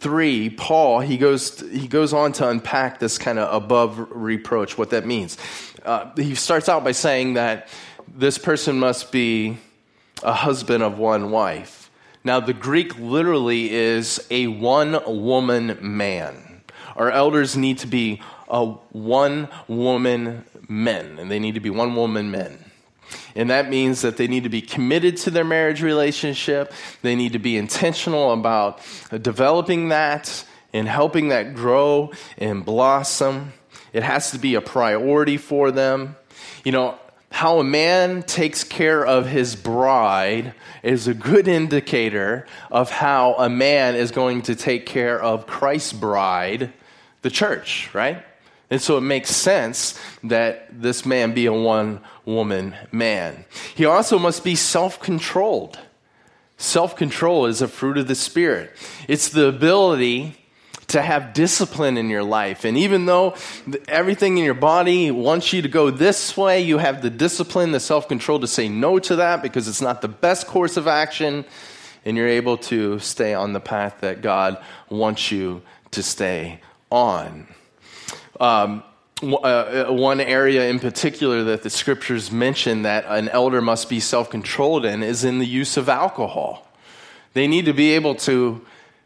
three, 0.00 0.50
Paul 0.50 0.98
he 0.98 1.16
goes 1.16 1.60
he 1.60 1.86
goes 1.86 2.12
on 2.12 2.32
to 2.32 2.48
unpack 2.48 2.98
this 2.98 3.16
kind 3.16 3.38
of 3.38 3.54
above 3.54 4.08
reproach, 4.10 4.76
what 4.76 4.90
that 4.90 5.06
means. 5.06 5.38
Uh, 5.84 6.10
he 6.16 6.34
starts 6.34 6.68
out 6.68 6.82
by 6.82 6.90
saying 6.90 7.34
that 7.34 7.68
this 8.12 8.38
person 8.38 8.80
must 8.80 9.12
be 9.12 9.56
a 10.24 10.32
husband 10.32 10.82
of 10.82 10.98
one 10.98 11.30
wife. 11.30 11.92
Now, 12.24 12.40
the 12.40 12.52
Greek 12.52 12.98
literally 12.98 13.70
is 13.70 14.26
a 14.32 14.48
one 14.48 14.98
woman 15.06 15.78
man. 15.80 16.62
Our 16.96 17.12
elders 17.12 17.56
need 17.56 17.78
to 17.78 17.86
be 17.86 18.20
a 18.48 18.66
one 18.66 19.46
woman 19.68 20.44
men, 20.68 21.20
and 21.20 21.30
they 21.30 21.38
need 21.38 21.54
to 21.54 21.60
be 21.60 21.70
one 21.70 21.94
woman 21.94 22.32
men. 22.32 22.69
And 23.34 23.50
that 23.50 23.68
means 23.68 24.02
that 24.02 24.16
they 24.16 24.26
need 24.26 24.44
to 24.44 24.48
be 24.48 24.62
committed 24.62 25.16
to 25.18 25.30
their 25.30 25.44
marriage 25.44 25.82
relationship. 25.82 26.72
They 27.02 27.14
need 27.14 27.32
to 27.32 27.38
be 27.38 27.56
intentional 27.56 28.32
about 28.32 28.80
developing 29.22 29.88
that 29.88 30.44
and 30.72 30.88
helping 30.88 31.28
that 31.28 31.54
grow 31.54 32.12
and 32.38 32.64
blossom. 32.64 33.52
It 33.92 34.02
has 34.02 34.30
to 34.32 34.38
be 34.38 34.54
a 34.54 34.60
priority 34.60 35.36
for 35.36 35.70
them. 35.70 36.16
You 36.64 36.72
know, 36.72 36.98
how 37.32 37.58
a 37.60 37.64
man 37.64 38.22
takes 38.22 38.64
care 38.64 39.04
of 39.04 39.26
his 39.26 39.54
bride 39.56 40.52
is 40.82 41.06
a 41.06 41.14
good 41.14 41.46
indicator 41.46 42.46
of 42.70 42.90
how 42.90 43.34
a 43.34 43.48
man 43.48 43.94
is 43.94 44.10
going 44.10 44.42
to 44.42 44.56
take 44.56 44.86
care 44.86 45.20
of 45.20 45.46
Christ's 45.46 45.92
bride, 45.92 46.72
the 47.22 47.30
church, 47.30 47.88
right? 47.94 48.24
And 48.68 48.80
so 48.80 48.96
it 48.96 49.02
makes 49.02 49.30
sense 49.30 49.98
that 50.24 50.68
this 50.70 51.04
man 51.04 51.34
be 51.34 51.46
a 51.46 51.52
one 51.52 52.00
woman 52.34 52.74
man. 52.92 53.44
He 53.74 53.84
also 53.84 54.18
must 54.18 54.44
be 54.44 54.54
self 54.54 55.00
controlled. 55.00 55.78
Self 56.56 56.94
control 56.94 57.46
is 57.46 57.62
a 57.62 57.68
fruit 57.68 57.96
of 57.96 58.08
the 58.08 58.14
Spirit, 58.14 58.70
it's 59.08 59.28
the 59.30 59.46
ability 59.46 60.36
to 60.90 61.00
have 61.00 61.32
discipline 61.32 61.96
in 61.96 62.10
your 62.10 62.24
life. 62.24 62.64
And 62.64 62.76
even 62.76 63.06
though 63.06 63.36
everything 63.86 64.38
in 64.38 64.44
your 64.44 64.54
body 64.54 65.10
wants 65.10 65.52
you 65.52 65.62
to 65.62 65.68
go 65.68 65.90
this 65.90 66.36
way, 66.36 66.62
you 66.62 66.78
have 66.78 67.00
the 67.00 67.10
discipline, 67.10 67.72
the 67.72 67.80
self 67.80 68.08
control 68.08 68.40
to 68.40 68.46
say 68.46 68.68
no 68.68 68.98
to 68.98 69.16
that 69.16 69.42
because 69.42 69.68
it's 69.68 69.80
not 69.80 70.02
the 70.02 70.08
best 70.08 70.46
course 70.46 70.76
of 70.76 70.86
action. 70.86 71.44
And 72.04 72.16
you're 72.16 72.28
able 72.28 72.56
to 72.58 72.98
stay 72.98 73.34
on 73.34 73.52
the 73.52 73.60
path 73.60 73.98
that 74.00 74.22
God 74.22 74.62
wants 74.88 75.30
you 75.30 75.62
to 75.92 76.02
stay 76.02 76.60
on. 76.90 77.46
Um, 78.40 78.82
uh, 79.22 79.86
one 79.90 80.20
area 80.20 80.68
in 80.68 80.78
particular 80.78 81.44
that 81.44 81.62
the 81.62 81.70
scriptures 81.70 82.30
mention 82.30 82.82
that 82.82 83.04
an 83.06 83.28
elder 83.28 83.60
must 83.60 83.88
be 83.88 84.00
self 84.00 84.30
controlled 84.30 84.84
in 84.84 85.02
is 85.02 85.24
in 85.24 85.38
the 85.38 85.46
use 85.46 85.76
of 85.76 85.88
alcohol. 85.88 86.66
They 87.34 87.46
need 87.46 87.66
to 87.66 87.72
be 87.72 87.90
able 87.92 88.14
to, 88.16 88.64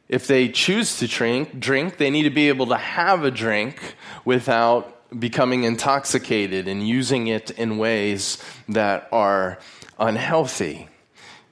if 0.08 0.26
they 0.26 0.48
choose 0.48 0.98
to 0.98 1.08
drink, 1.08 1.58
drink, 1.58 1.98
they 1.98 2.10
need 2.10 2.22
to 2.22 2.30
be 2.30 2.48
able 2.48 2.66
to 2.68 2.76
have 2.76 3.24
a 3.24 3.30
drink 3.30 3.96
without 4.24 4.90
becoming 5.18 5.64
intoxicated 5.64 6.66
and 6.68 6.86
using 6.86 7.26
it 7.26 7.50
in 7.52 7.78
ways 7.78 8.42
that 8.68 9.08
are 9.12 9.58
unhealthy. 9.98 10.88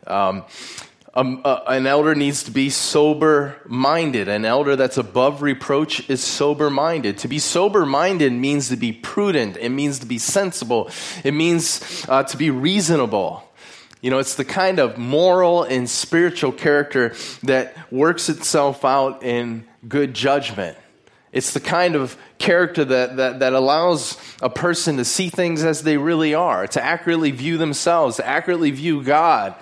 Um, 0.06 0.44
um, 1.14 1.42
uh, 1.44 1.60
an 1.66 1.86
elder 1.86 2.14
needs 2.14 2.42
to 2.44 2.50
be 2.50 2.70
sober 2.70 3.56
minded. 3.66 4.28
An 4.28 4.44
elder 4.44 4.76
that's 4.76 4.96
above 4.96 5.42
reproach 5.42 6.08
is 6.08 6.22
sober 6.22 6.70
minded. 6.70 7.18
To 7.18 7.28
be 7.28 7.38
sober 7.38 7.84
minded 7.84 8.32
means 8.32 8.70
to 8.70 8.76
be 8.76 8.92
prudent, 8.92 9.58
it 9.58 9.68
means 9.68 9.98
to 9.98 10.06
be 10.06 10.18
sensible, 10.18 10.90
it 11.22 11.32
means 11.32 12.06
uh, 12.08 12.22
to 12.24 12.36
be 12.36 12.50
reasonable. 12.50 13.46
You 14.00 14.10
know, 14.10 14.18
it's 14.18 14.34
the 14.34 14.44
kind 14.44 14.80
of 14.80 14.98
moral 14.98 15.62
and 15.62 15.88
spiritual 15.88 16.50
character 16.50 17.14
that 17.44 17.76
works 17.92 18.28
itself 18.28 18.84
out 18.84 19.22
in 19.22 19.64
good 19.86 20.14
judgment. 20.14 20.76
It's 21.30 21.52
the 21.52 21.60
kind 21.60 21.94
of 21.94 22.16
character 22.38 22.84
that, 22.84 23.16
that, 23.16 23.38
that 23.40 23.52
allows 23.52 24.18
a 24.42 24.50
person 24.50 24.96
to 24.96 25.04
see 25.04 25.28
things 25.28 25.62
as 25.62 25.82
they 25.82 25.98
really 25.98 26.34
are, 26.34 26.66
to 26.66 26.82
accurately 26.82 27.30
view 27.30 27.58
themselves, 27.58 28.16
to 28.16 28.26
accurately 28.26 28.70
view 28.70 29.04
God 29.04 29.54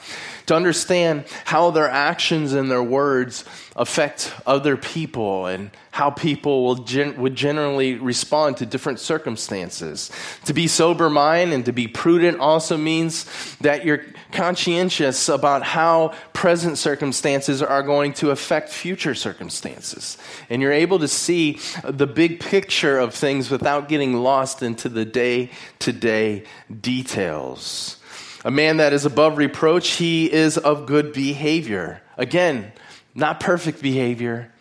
to 0.50 0.57
understand 0.57 1.25
how 1.45 1.71
their 1.71 1.88
actions 1.88 2.54
and 2.54 2.69
their 2.69 2.83
words 2.83 3.45
affect 3.76 4.35
other 4.45 4.76
people 4.76 5.47
and 5.47 5.71
how 5.92 6.11
people 6.11 6.64
will 6.64 6.75
gen- 6.75 7.16
would 7.21 7.37
generally 7.37 7.95
respond 7.95 8.57
to 8.57 8.66
different 8.66 8.99
circumstances. 8.99 10.11
To 10.47 10.52
be 10.52 10.66
sober 10.66 11.09
minded 11.09 11.54
and 11.54 11.64
to 11.66 11.73
be 11.73 11.87
prudent 11.87 12.40
also 12.40 12.76
means 12.76 13.26
that 13.59 13.85
you're 13.85 14.04
conscientious 14.33 15.28
about 15.28 15.62
how 15.62 16.14
present 16.33 16.78
circumstances 16.78 17.62
are 17.62 17.85
going 17.85 18.12
to 18.14 18.33
affect 18.33 18.71
future 18.71 19.14
circumstances. 19.14 20.19
And 20.49 20.61
you're 20.61 20.73
able 20.73 20.99
to 20.99 21.07
see 21.07 21.61
the 21.85 22.09
big 22.09 22.40
picture 22.40 22.99
of 22.99 23.14
things 23.14 23.52
without 23.52 23.88
getting 23.88 24.14
lost 24.14 24.64
into 24.64 24.88
the 24.88 25.04
day 25.04 25.50
to 25.78 25.92
day 25.92 26.42
details. 26.80 28.00
A 28.44 28.50
man 28.50 28.78
that 28.78 28.92
is 28.92 29.04
above 29.04 29.37
reproach, 29.37 29.90
he 29.90 30.32
is 30.32 30.56
of 30.56 30.87
good 30.87 31.12
behavior. 31.12 32.00
Again, 32.16 32.73
not 33.14 33.40
perfect 33.40 33.82
behavior, 33.82 34.52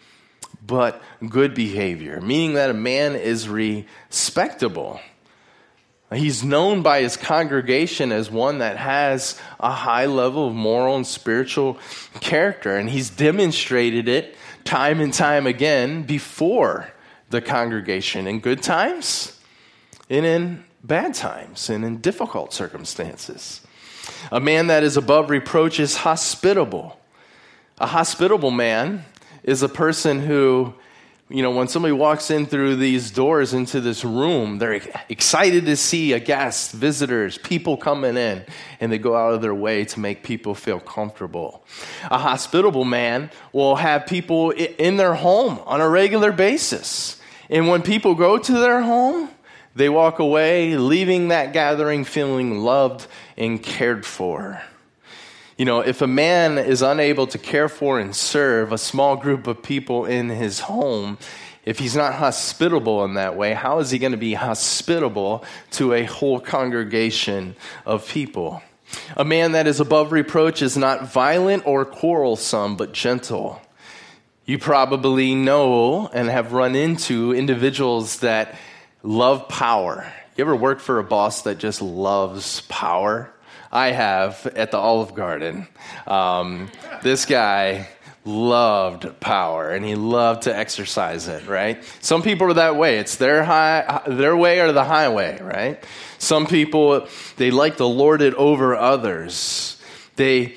but 0.66 1.02
good 1.28 1.54
behavior, 1.54 2.20
meaning 2.20 2.54
that 2.54 2.70
a 2.70 2.74
man 2.74 3.16
is 3.16 3.48
respectable. 3.48 5.00
He's 6.12 6.44
known 6.44 6.82
by 6.82 7.02
his 7.02 7.16
congregation 7.16 8.12
as 8.12 8.32
one 8.32 8.58
that 8.58 8.78
has 8.78 9.40
a 9.60 9.72
high 9.72 10.08
level 10.08 10.48
of 10.48 10.56
moral 10.56 10.96
and 10.96 11.08
spiritual 11.08 11.78
character, 12.20 12.76
and 12.76 12.90
he's 12.90 13.10
demonstrated 13.10 14.08
it 14.08 14.36
time 14.66 15.00
and 15.00 15.14
time 15.14 15.48
again 15.48 16.04
before 16.04 16.92
the 17.30 17.42
congregation 17.42 18.28
in 18.28 18.40
good 18.40 18.62
times 18.62 19.40
and 20.10 20.26
in 20.26 20.64
bad 20.84 21.14
times 21.14 21.70
and 21.70 21.86
in 21.86 21.98
difficult 21.98 22.54
circumstances. 22.54 23.62
A 24.32 24.40
man 24.40 24.68
that 24.68 24.84
is 24.84 24.98
above 24.98 25.30
reproach 25.30 25.80
is 25.80 25.98
hospitable. 25.98 27.00
A 27.78 27.88
hospitable 27.88 28.52
man 28.52 29.06
is 29.44 29.64
a 29.64 29.70
person 29.70 30.20
who 30.20 30.74
you 31.32 31.44
know, 31.44 31.52
when 31.52 31.68
somebody 31.68 31.92
walks 31.92 32.32
in 32.32 32.48
through 32.48 32.78
these 32.78 33.12
doors 33.12 33.54
into 33.54 33.80
this 33.80 34.04
room, 34.04 34.58
they're 34.58 34.82
excited 35.10 35.66
to 35.68 35.76
see 35.76 36.14
a 36.14 36.20
guest, 36.20 36.72
visitors, 36.72 37.38
people 37.38 37.78
coming 37.78 38.18
in, 38.18 38.44
and 38.80 38.92
they 38.92 38.98
go 38.98 39.16
out 39.16 39.36
of 39.36 39.42
their 39.42 39.54
way 39.54 39.86
to 39.86 40.00
make 40.00 40.24
people 40.24 40.56
feel 40.56 40.80
comfortable. 40.80 41.64
A 42.10 42.18
hospitable 42.18 42.84
man 42.84 43.30
will 43.54 43.76
have 43.76 44.08
people 44.08 44.50
in 44.50 44.98
their 44.98 45.14
home 45.14 45.60
on 45.68 45.82
a 45.82 45.88
regular 45.88 46.32
basis. 46.32 47.22
And 47.48 47.68
when 47.68 47.84
people 47.84 48.16
go 48.16 48.40
to 48.40 48.52
their 48.52 48.82
home, 48.82 49.30
they 49.76 49.88
walk 49.88 50.18
away 50.18 50.78
leaving 50.78 51.28
that 51.28 51.54
gathering 51.54 52.06
feeling 52.06 52.62
loved 52.62 53.06
and 53.40 53.62
cared 53.64 54.06
for. 54.06 54.62
You 55.58 55.66
know, 55.66 55.80
if 55.80 56.02
a 56.02 56.08
man 56.08 56.58
is 56.58 56.82
unable 56.82 57.28
to 57.28 57.38
care 57.38 57.68
for 57.68 58.00
and 58.00 58.16
serve 58.16 58.72
a 58.72 58.78
small 58.78 59.16
group 59.16 59.48
of 59.48 59.64
people 59.64 60.06
in 60.06 60.30
his 60.30 60.62
home, 60.62 61.18
if 61.66 61.80
he's 61.80 61.96
not 61.96 62.14
hospitable 62.14 63.04
in 63.04 63.16
that 63.16 63.36
way, 63.36 63.54
how 63.54 63.80
is 63.80 63.92
he 63.92 64.00
going 64.00 64.14
to 64.14 64.18
be 64.18 64.34
hospitable 64.34 65.44
to 65.72 65.94
a 65.94 66.04
whole 66.04 66.40
congregation 66.40 67.56
of 67.86 68.08
people? 68.08 68.62
A 69.18 69.26
man 69.26 69.52
that 69.52 69.68
is 69.68 69.80
above 69.80 70.12
reproach 70.12 70.62
is 70.62 70.78
not 70.78 71.12
violent 71.12 71.68
or 71.68 71.86
quarrelsome, 71.86 72.76
but 72.76 72.94
gentle. 72.94 73.62
You 74.46 74.58
probably 74.58 75.36
know 75.36 76.08
and 76.08 76.28
have 76.30 76.54
run 76.54 76.76
into 76.76 77.34
individuals 77.34 78.20
that 78.20 78.58
love 79.04 79.48
power. 79.48 80.12
You 80.40 80.46
ever 80.46 80.56
work 80.56 80.80
for 80.80 81.00
a 81.00 81.04
boss 81.04 81.42
that 81.42 81.58
just 81.58 81.82
loves 81.82 82.62
power? 82.70 83.30
I 83.74 83.92
have 83.92 84.48
at 84.56 84.72
the 84.72 84.78
Olive 84.78 85.14
Garden. 85.14 85.68
Um, 86.08 86.72
this 87.04 87.26
guy 87.26 87.90
loved 88.24 89.20
power 89.20 89.70
and 89.70 89.84
he 89.84 89.96
loved 89.96 90.44
to 90.44 90.58
exercise 90.58 91.28
it, 91.28 91.46
right? 91.46 91.84
Some 92.00 92.22
people 92.22 92.48
are 92.48 92.54
that 92.54 92.78
way. 92.78 93.00
It's 93.00 93.18
their 93.18 93.44
high, 93.44 94.02
their 94.08 94.34
way 94.34 94.62
or 94.62 94.72
the 94.72 94.86
highway, 94.86 95.42
right? 95.42 95.84
Some 96.20 96.48
people, 96.48 97.10
they 97.36 97.52
like 97.52 97.76
to 97.76 97.86
lord 97.86 98.22
it 98.22 98.34
over 98.36 98.78
others. 98.78 99.78
They, 100.16 100.56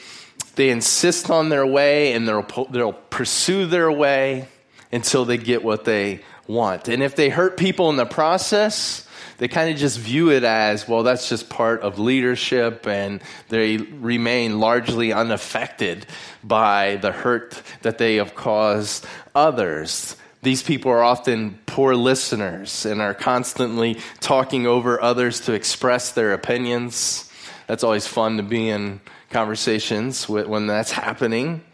they 0.55 0.71
insist 0.71 1.29
on 1.29 1.49
their 1.49 1.67
way 1.67 2.13
and 2.13 2.29
they'll, 2.29 2.69
they'll 2.71 2.93
pursue 2.93 3.67
their 3.67 3.91
way 3.91 4.47
until 4.93 5.25
they 5.25 5.39
get 5.39 5.65
what 5.65 5.85
they 5.85 6.21
want. 6.47 6.87
And 6.87 7.03
if 7.03 7.17
they 7.17 7.31
hurt 7.31 7.57
people 7.57 7.91
in 7.91 7.97
the 7.97 8.07
process, 8.07 9.09
they 9.43 9.49
kind 9.49 9.73
of 9.73 9.77
just 9.77 9.99
view 9.99 10.31
it 10.31 10.45
as, 10.45 10.87
well, 10.87 11.03
that's 11.03 11.29
just 11.29 11.49
part 11.49 11.81
of 11.81 11.99
leadership, 11.99 12.87
and 12.87 13.21
they 13.49 13.77
remain 13.77 14.61
largely 14.61 15.13
unaffected 15.13 16.07
by 16.45 16.95
the 17.03 17.11
hurt 17.11 17.61
that 17.81 17.99
they 17.99 18.15
have 18.15 18.37
caused 18.37 19.05
others. 19.35 20.15
These 20.43 20.63
people 20.63 20.93
are 20.93 21.03
often 21.03 21.59
poor 21.67 21.97
listeners 21.97 22.87
and 22.87 23.03
are 23.03 23.15
constantly 23.15 23.99
talking 24.21 24.69
over 24.69 25.03
others 25.03 25.41
to 25.41 25.55
express 25.55 26.13
their 26.13 26.35
opinions. 26.35 27.29
That's 27.67 27.83
always 27.83 28.07
fun 28.07 28.37
to 28.37 28.45
be 28.45 28.69
in 28.69 29.01
conversations 29.31 30.29
when 30.29 30.69
that's 30.69 30.93
happening. 30.93 31.65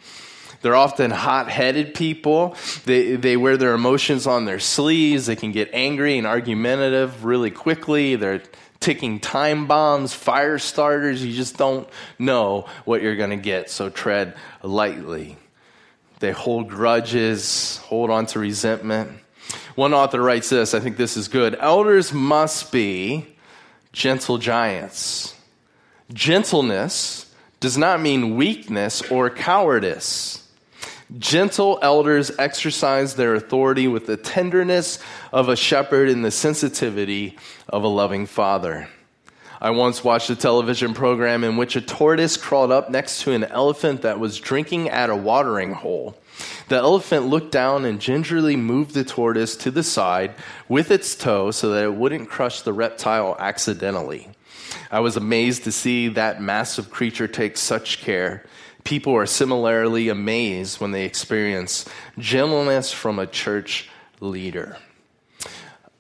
They're 0.61 0.75
often 0.75 1.11
hot 1.11 1.49
headed 1.49 1.95
people. 1.95 2.57
They, 2.85 3.17
they 3.17 3.37
wear 3.37 3.57
their 3.57 3.75
emotions 3.75 4.27
on 4.27 4.45
their 4.45 4.59
sleeves. 4.59 5.27
They 5.27 5.37
can 5.37 5.53
get 5.53 5.71
angry 5.73 6.19
and 6.19 6.27
argumentative 6.27 7.25
really 7.25 7.51
quickly. 7.51 8.17
They're 8.17 8.43
ticking 8.81 9.21
time 9.21 9.67
bombs, 9.67 10.15
fire 10.15 10.59
starters. 10.59 11.25
You 11.25 11.33
just 11.33 11.57
don't 11.57 11.89
know 12.19 12.67
what 12.85 13.03
you're 13.03 13.17
going 13.17 13.31
to 13.31 13.37
get, 13.37 13.71
so 13.71 13.89
tread 13.89 14.35
lightly. 14.63 15.37
They 16.21 16.33
hold 16.33 16.69
grudges, 16.69 17.79
hold 17.85 18.11
on 18.11 18.27
to 18.27 18.41
resentment. 18.41 19.21
One 19.77 19.95
author 19.95 20.21
writes 20.21 20.49
this 20.49 20.75
I 20.75 20.81
think 20.81 20.97
this 20.97 21.17
is 21.17 21.29
good. 21.29 21.57
Elders 21.61 22.13
must 22.13 22.73
be 22.73 23.37
gentle 23.93 24.39
giants. 24.39 25.35
Gentleness 26.13 27.33
does 27.61 27.77
not 27.77 28.01
mean 28.01 28.37
weakness 28.37 29.03
or 29.11 29.31
cowardice. 29.31 30.48
Gentle 31.17 31.79
elders 31.81 32.31
exercise 32.39 33.15
their 33.15 33.35
authority 33.35 33.89
with 33.89 34.05
the 34.05 34.19
tenderness 34.19 34.99
of 35.33 35.49
a 35.49 35.57
shepherd 35.57 36.11
and 36.11 36.23
the 36.23 36.31
sensitivity 36.31 37.39
of 37.67 37.83
a 37.83 37.89
loving 37.89 38.27
father. 38.27 38.89
I 39.61 39.71
once 39.71 40.05
watched 40.05 40.29
a 40.29 40.37
television 40.37 40.93
program 40.93 41.45
in 41.45 41.57
which 41.57 41.77
a 41.77 41.81
tortoise 41.81 42.37
crawled 42.37 42.71
up 42.71 42.91
next 42.91 43.23
to 43.23 43.33
an 43.33 43.45
elephant 43.45 44.03
that 44.03 44.21
was 44.21 44.39
drinking 44.39 44.91
at 44.91 45.09
a 45.09 45.17
watering 45.17 45.73
hole. 45.73 46.17
The 46.69 46.77
elephant 46.77 47.27
looked 47.27 47.53
down 47.53 47.87
and 47.87 48.01
gingerly 48.01 48.55
moved 48.55 48.93
the 48.93 49.03
tortoise 49.03 49.57
to 49.57 49.71
the 49.71 49.83
side 49.83 50.35
with 50.69 50.91
its 50.91 51.17
toe 51.17 51.51
so 51.51 51.71
that 51.71 51.85
it 51.85 51.95
wouldn't 51.95 52.29
crush 52.29 52.61
the 52.61 52.75
reptile 52.75 53.35
accidentally. 53.39 54.29
I 54.91 55.01
was 55.01 55.17
amazed 55.17 55.65
to 55.65 55.73
see 55.73 56.09
that 56.09 56.43
massive 56.43 56.91
creature 56.91 57.27
take 57.27 57.57
such 57.57 58.01
care. 58.03 58.45
People 58.89 59.15
are 59.17 59.27
similarly 59.27 60.09
amazed 60.09 60.81
when 60.81 60.93
they 60.93 61.05
experience 61.05 61.85
gentleness 62.17 62.91
from 62.91 63.19
a 63.19 63.27
church 63.27 63.87
leader. 64.19 64.79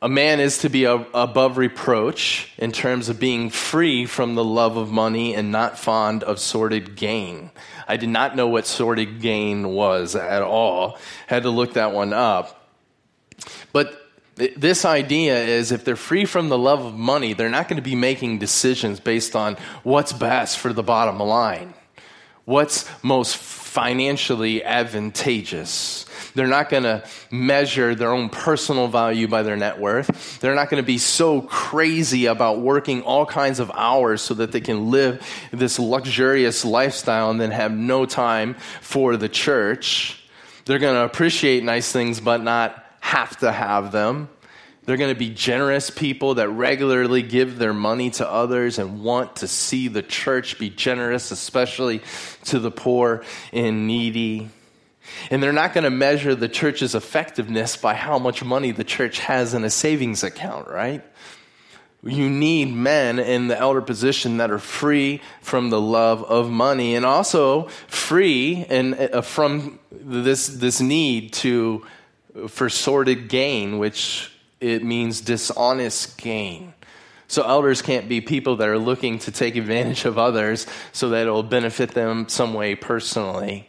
A 0.00 0.08
man 0.08 0.40
is 0.40 0.56
to 0.60 0.70
be 0.70 0.84
above 0.84 1.58
reproach 1.58 2.50
in 2.56 2.72
terms 2.72 3.10
of 3.10 3.20
being 3.20 3.50
free 3.50 4.06
from 4.06 4.36
the 4.36 4.42
love 4.42 4.78
of 4.78 4.90
money 4.90 5.34
and 5.34 5.52
not 5.52 5.78
fond 5.78 6.24
of 6.24 6.38
sordid 6.38 6.96
gain. 6.96 7.50
I 7.86 7.98
did 7.98 8.08
not 8.08 8.34
know 8.34 8.48
what 8.48 8.66
sordid 8.66 9.20
gain 9.20 9.68
was 9.68 10.16
at 10.16 10.40
all. 10.40 10.96
Had 11.26 11.42
to 11.42 11.50
look 11.50 11.74
that 11.74 11.92
one 11.92 12.14
up. 12.14 12.70
But 13.70 14.00
this 14.34 14.86
idea 14.86 15.44
is 15.44 15.72
if 15.72 15.84
they're 15.84 15.94
free 15.94 16.24
from 16.24 16.48
the 16.48 16.56
love 16.56 16.86
of 16.86 16.94
money, 16.94 17.34
they're 17.34 17.50
not 17.50 17.68
going 17.68 17.76
to 17.76 17.82
be 17.82 17.96
making 17.96 18.38
decisions 18.38 18.98
based 18.98 19.36
on 19.36 19.58
what's 19.82 20.14
best 20.14 20.56
for 20.56 20.72
the 20.72 20.82
bottom 20.82 21.18
line 21.18 21.74
what's 22.48 22.88
most 23.02 23.36
financially 23.36 24.64
advantageous. 24.64 26.06
They're 26.34 26.46
not 26.46 26.70
going 26.70 26.84
to 26.84 27.04
measure 27.30 27.94
their 27.94 28.10
own 28.10 28.30
personal 28.30 28.88
value 28.88 29.28
by 29.28 29.42
their 29.42 29.56
net 29.56 29.78
worth. 29.78 30.40
They're 30.40 30.54
not 30.54 30.70
going 30.70 30.82
to 30.82 30.86
be 30.86 30.96
so 30.96 31.42
crazy 31.42 32.24
about 32.24 32.60
working 32.60 33.02
all 33.02 33.26
kinds 33.26 33.60
of 33.60 33.70
hours 33.74 34.22
so 34.22 34.32
that 34.34 34.52
they 34.52 34.62
can 34.62 34.90
live 34.90 35.22
this 35.52 35.78
luxurious 35.78 36.64
lifestyle 36.64 37.30
and 37.30 37.38
then 37.38 37.50
have 37.50 37.72
no 37.72 38.06
time 38.06 38.54
for 38.80 39.18
the 39.18 39.28
church. 39.28 40.24
They're 40.64 40.78
going 40.78 40.94
to 40.94 41.04
appreciate 41.04 41.64
nice 41.64 41.92
things 41.92 42.18
but 42.18 42.42
not 42.42 42.82
have 43.00 43.36
to 43.40 43.52
have 43.52 43.92
them. 43.92 44.30
They're 44.88 44.96
going 44.96 45.12
to 45.12 45.18
be 45.18 45.28
generous 45.28 45.90
people 45.90 46.36
that 46.36 46.48
regularly 46.48 47.20
give 47.20 47.58
their 47.58 47.74
money 47.74 48.08
to 48.12 48.26
others 48.26 48.78
and 48.78 49.04
want 49.04 49.36
to 49.36 49.46
see 49.46 49.88
the 49.88 50.00
church 50.00 50.58
be 50.58 50.70
generous, 50.70 51.30
especially 51.30 52.00
to 52.44 52.58
the 52.58 52.70
poor 52.70 53.22
and 53.52 53.86
needy. 53.86 54.48
And 55.30 55.42
they're 55.42 55.52
not 55.52 55.74
going 55.74 55.84
to 55.84 55.90
measure 55.90 56.34
the 56.34 56.48
church's 56.48 56.94
effectiveness 56.94 57.76
by 57.76 57.92
how 57.92 58.18
much 58.18 58.42
money 58.42 58.70
the 58.70 58.82
church 58.82 59.18
has 59.18 59.52
in 59.52 59.62
a 59.62 59.68
savings 59.68 60.22
account, 60.22 60.68
right? 60.68 61.04
You 62.02 62.30
need 62.30 62.72
men 62.72 63.18
in 63.18 63.48
the 63.48 63.58
elder 63.58 63.82
position 63.82 64.38
that 64.38 64.50
are 64.50 64.58
free 64.58 65.20
from 65.42 65.68
the 65.68 65.82
love 65.82 66.24
of 66.24 66.48
money 66.48 66.94
and 66.94 67.04
also 67.04 67.64
free 67.88 68.64
and 68.70 68.94
uh, 68.94 69.20
from 69.20 69.80
this 69.90 70.46
this 70.46 70.80
need 70.80 71.34
to 71.34 71.84
for 72.48 72.70
sordid 72.70 73.28
gain, 73.28 73.78
which 73.78 74.30
it 74.60 74.82
means 74.84 75.20
dishonest 75.20 76.18
gain. 76.18 76.74
So, 77.30 77.42
elders 77.42 77.82
can't 77.82 78.08
be 78.08 78.22
people 78.22 78.56
that 78.56 78.68
are 78.68 78.78
looking 78.78 79.18
to 79.20 79.30
take 79.30 79.56
advantage 79.56 80.06
of 80.06 80.16
others 80.16 80.66
so 80.92 81.10
that 81.10 81.26
it 81.26 81.30
will 81.30 81.42
benefit 81.42 81.90
them 81.90 82.28
some 82.28 82.54
way 82.54 82.74
personally. 82.74 83.68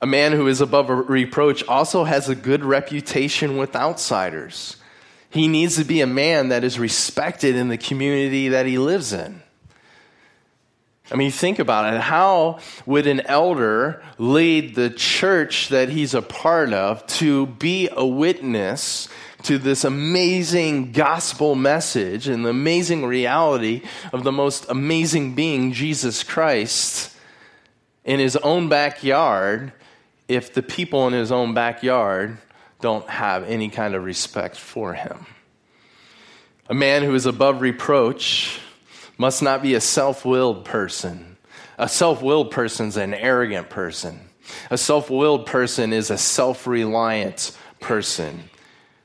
A 0.00 0.06
man 0.06 0.32
who 0.32 0.46
is 0.48 0.60
above 0.60 0.88
reproach 1.08 1.64
also 1.66 2.04
has 2.04 2.28
a 2.28 2.34
good 2.34 2.64
reputation 2.64 3.56
with 3.56 3.74
outsiders. 3.74 4.76
He 5.30 5.48
needs 5.48 5.76
to 5.76 5.84
be 5.84 6.00
a 6.00 6.06
man 6.06 6.48
that 6.48 6.64
is 6.64 6.78
respected 6.78 7.54
in 7.54 7.68
the 7.68 7.78
community 7.78 8.48
that 8.48 8.66
he 8.66 8.78
lives 8.78 9.12
in. 9.12 9.42
I 11.10 11.16
mean, 11.16 11.30
think 11.30 11.58
about 11.58 11.92
it. 11.92 12.00
How 12.00 12.58
would 12.84 13.06
an 13.06 13.20
elder 13.22 14.02
lead 14.18 14.74
the 14.74 14.90
church 14.90 15.68
that 15.68 15.88
he's 15.88 16.14
a 16.14 16.22
part 16.22 16.72
of 16.72 17.06
to 17.06 17.46
be 17.46 17.88
a 17.90 18.04
witness 18.04 19.08
to 19.48 19.56
this 19.56 19.84
amazing 19.84 20.92
gospel 20.92 21.54
message 21.54 22.28
and 22.28 22.44
the 22.44 22.50
amazing 22.50 23.06
reality 23.06 23.80
of 24.12 24.22
the 24.22 24.30
most 24.30 24.66
amazing 24.68 25.34
being, 25.34 25.72
Jesus 25.72 26.22
Christ, 26.22 27.16
in 28.04 28.20
his 28.20 28.36
own 28.36 28.68
backyard 28.68 29.72
if 30.28 30.52
the 30.52 30.62
people 30.62 31.06
in 31.06 31.14
his 31.14 31.32
own 31.32 31.54
backyard 31.54 32.36
don't 32.82 33.08
have 33.08 33.44
any 33.44 33.70
kind 33.70 33.94
of 33.94 34.04
respect 34.04 34.58
for 34.58 34.92
him? 34.92 35.24
A 36.68 36.74
man 36.74 37.02
who 37.02 37.14
is 37.14 37.24
above 37.24 37.62
reproach 37.62 38.60
must 39.16 39.42
not 39.42 39.62
be 39.62 39.72
a 39.72 39.80
self 39.80 40.26
willed 40.26 40.66
person. 40.66 41.38
A 41.78 41.88
self 41.88 42.20
willed 42.20 42.50
person 42.50 42.88
is 42.88 42.98
an 42.98 43.14
arrogant 43.14 43.70
person. 43.70 44.20
A 44.70 44.76
self 44.76 45.08
willed 45.08 45.46
person 45.46 45.94
is 45.94 46.10
a 46.10 46.18
self 46.18 46.66
reliant 46.66 47.56
person. 47.80 48.50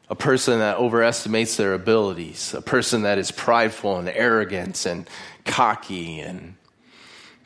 A 0.09 0.15
person 0.15 0.59
that 0.59 0.77
overestimates 0.77 1.57
their 1.57 1.73
abilities. 1.73 2.53
A 2.53 2.61
person 2.61 3.03
that 3.03 3.17
is 3.17 3.31
prideful 3.31 3.97
and 3.97 4.09
arrogant 4.09 4.85
and 4.85 5.09
cocky 5.45 6.19
and 6.19 6.55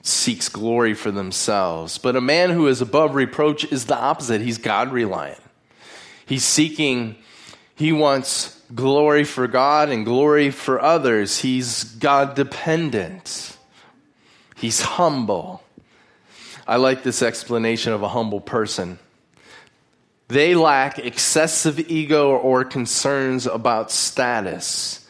seeks 0.02 0.50
glory 0.50 0.94
for 0.94 1.12
themselves. 1.12 1.98
But 1.98 2.16
a 2.16 2.22
man 2.22 2.50
who 2.50 2.68
is 2.68 2.82
above 2.82 3.16
reproach 3.16 3.72
is 3.72 3.86
the 3.86 3.98
opposite. 3.98 4.42
He's 4.42 4.58
God 4.58 4.92
reliant. 4.92 5.42
He's 6.26 6.44
seeking, 6.44 7.16
he 7.76 7.94
wants 7.94 8.60
glory 8.74 9.24
for 9.24 9.48
God 9.48 9.90
and 9.90 10.04
glory 10.04 10.52
for 10.52 10.82
others. 10.82 11.40
He's 11.40 11.84
God 11.84 12.36
dependent. 12.36 13.56
He's 14.56 14.82
humble. 14.82 15.64
I 16.68 16.78
like 16.78 17.04
this 17.04 17.22
explanation 17.22 17.94
of 17.94 18.04
a 18.04 18.10
humble 18.10 18.42
person. 18.42 19.00
They 20.30 20.56
lack 20.56 21.00
excessive 21.00 21.80
ego 21.90 22.32
or 22.32 22.66
concerns 22.66 23.46
about 23.46 23.92
status. 23.92 25.08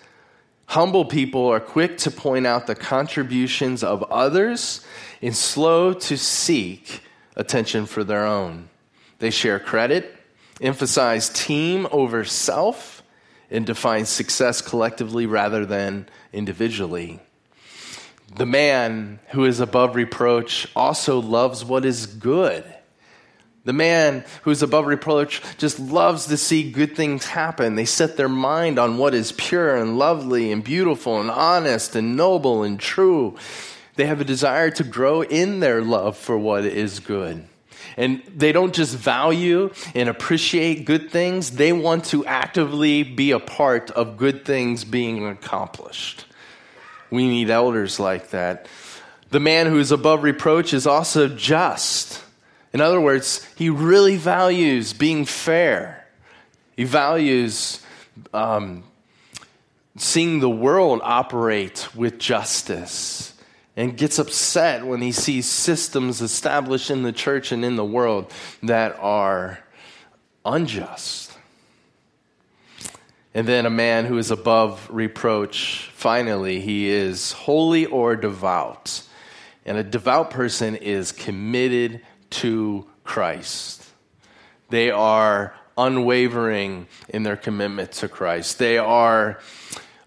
Humble 0.67 1.05
people 1.05 1.47
are 1.47 1.59
quick 1.59 1.97
to 1.99 2.11
point 2.11 2.45
out 2.45 2.67
the 2.67 2.75
contributions 2.75 3.83
of 3.83 4.03
others 4.03 4.85
and 5.21 5.35
slow 5.35 5.93
to 5.93 6.17
seek 6.17 7.01
attention 7.35 7.85
for 7.85 8.03
their 8.03 8.25
own. 8.25 8.69
They 9.19 9.31
share 9.31 9.59
credit, 9.59 10.15
emphasize 10.61 11.29
team 11.29 11.87
over 11.91 12.23
self, 12.23 13.01
and 13.49 13.65
define 13.65 14.05
success 14.05 14.61
collectively 14.61 15.25
rather 15.25 15.65
than 15.65 16.07
individually. 16.33 17.19
The 18.35 18.45
man 18.45 19.19
who 19.29 19.45
is 19.45 19.61
above 19.61 19.95
reproach 19.95 20.67
also 20.75 21.19
loves 21.19 21.63
what 21.63 21.85
is 21.85 22.05
good. 22.05 22.65
The 23.67 23.73
man 23.73 24.23
who's 24.43 24.63
above 24.63 24.85
reproach 24.85 25.41
just 25.57 25.77
loves 25.77 26.27
to 26.27 26.37
see 26.37 26.71
good 26.71 26.95
things 26.95 27.25
happen. 27.25 27.75
They 27.75 27.83
set 27.83 28.15
their 28.15 28.29
mind 28.29 28.79
on 28.79 28.97
what 28.97 29.13
is 29.13 29.33
pure 29.33 29.75
and 29.75 29.99
lovely 29.99 30.53
and 30.53 30.63
beautiful 30.63 31.19
and 31.19 31.29
honest 31.29 31.93
and 31.93 32.15
noble 32.15 32.63
and 32.63 32.79
true. 32.79 33.35
They 33.95 34.05
have 34.05 34.21
a 34.21 34.23
desire 34.23 34.71
to 34.71 34.85
grow 34.85 35.21
in 35.21 35.59
their 35.59 35.81
love 35.81 36.15
for 36.15 36.37
what 36.37 36.63
is 36.63 37.01
good. 37.01 37.45
And 37.97 38.23
they 38.33 38.53
don't 38.53 38.73
just 38.73 38.95
value 38.95 39.73
and 39.93 40.07
appreciate 40.07 40.85
good 40.85 41.11
things, 41.11 41.51
they 41.51 41.73
want 41.73 42.05
to 42.05 42.25
actively 42.25 43.03
be 43.03 43.31
a 43.31 43.39
part 43.39 43.91
of 43.91 44.15
good 44.15 44.45
things 44.45 44.85
being 44.85 45.27
accomplished. 45.27 46.25
We 47.11 47.27
need 47.27 47.49
elders 47.49 47.99
like 47.99 48.29
that. 48.29 48.69
The 49.31 49.41
man 49.41 49.65
who 49.65 49.77
is 49.77 49.91
above 49.91 50.23
reproach 50.23 50.73
is 50.73 50.87
also 50.87 51.27
just. 51.27 52.23
In 52.77 52.81
other 52.81 53.01
words, 53.01 53.43
he 53.55 53.71
really 53.71 54.17
values 54.17 54.93
being 54.93 55.25
fair. 55.25 56.05
He 56.75 56.83
values 56.83 57.83
um, 58.35 58.83
seeing 59.95 60.41
the 60.41 60.49
world 60.51 60.99
operate 61.01 61.87
with 61.95 62.19
justice 62.19 63.33
and 63.75 63.97
gets 63.97 64.19
upset 64.19 64.85
when 64.85 65.01
he 65.01 65.11
sees 65.11 65.47
systems 65.47 66.21
established 66.21 66.91
in 66.91 67.01
the 67.01 67.11
church 67.11 67.51
and 67.51 67.65
in 67.65 67.77
the 67.77 67.83
world 67.83 68.31
that 68.61 68.95
are 68.99 69.57
unjust. 70.45 71.35
And 73.33 73.47
then 73.47 73.65
a 73.65 73.71
man 73.71 74.05
who 74.05 74.19
is 74.19 74.29
above 74.29 74.87
reproach, 74.91 75.89
finally, 75.95 76.61
he 76.61 76.89
is 76.89 77.31
holy 77.31 77.87
or 77.87 78.15
devout. 78.15 79.01
And 79.65 79.79
a 79.79 79.83
devout 79.83 80.29
person 80.29 80.75
is 80.75 81.11
committed 81.11 82.01
to 82.31 82.87
Christ. 83.03 83.83
They 84.69 84.91
are 84.91 85.55
unwavering 85.77 86.87
in 87.09 87.23
their 87.23 87.37
commitment 87.37 87.91
to 87.93 88.07
Christ. 88.07 88.59
They 88.59 88.77
are 88.77 89.39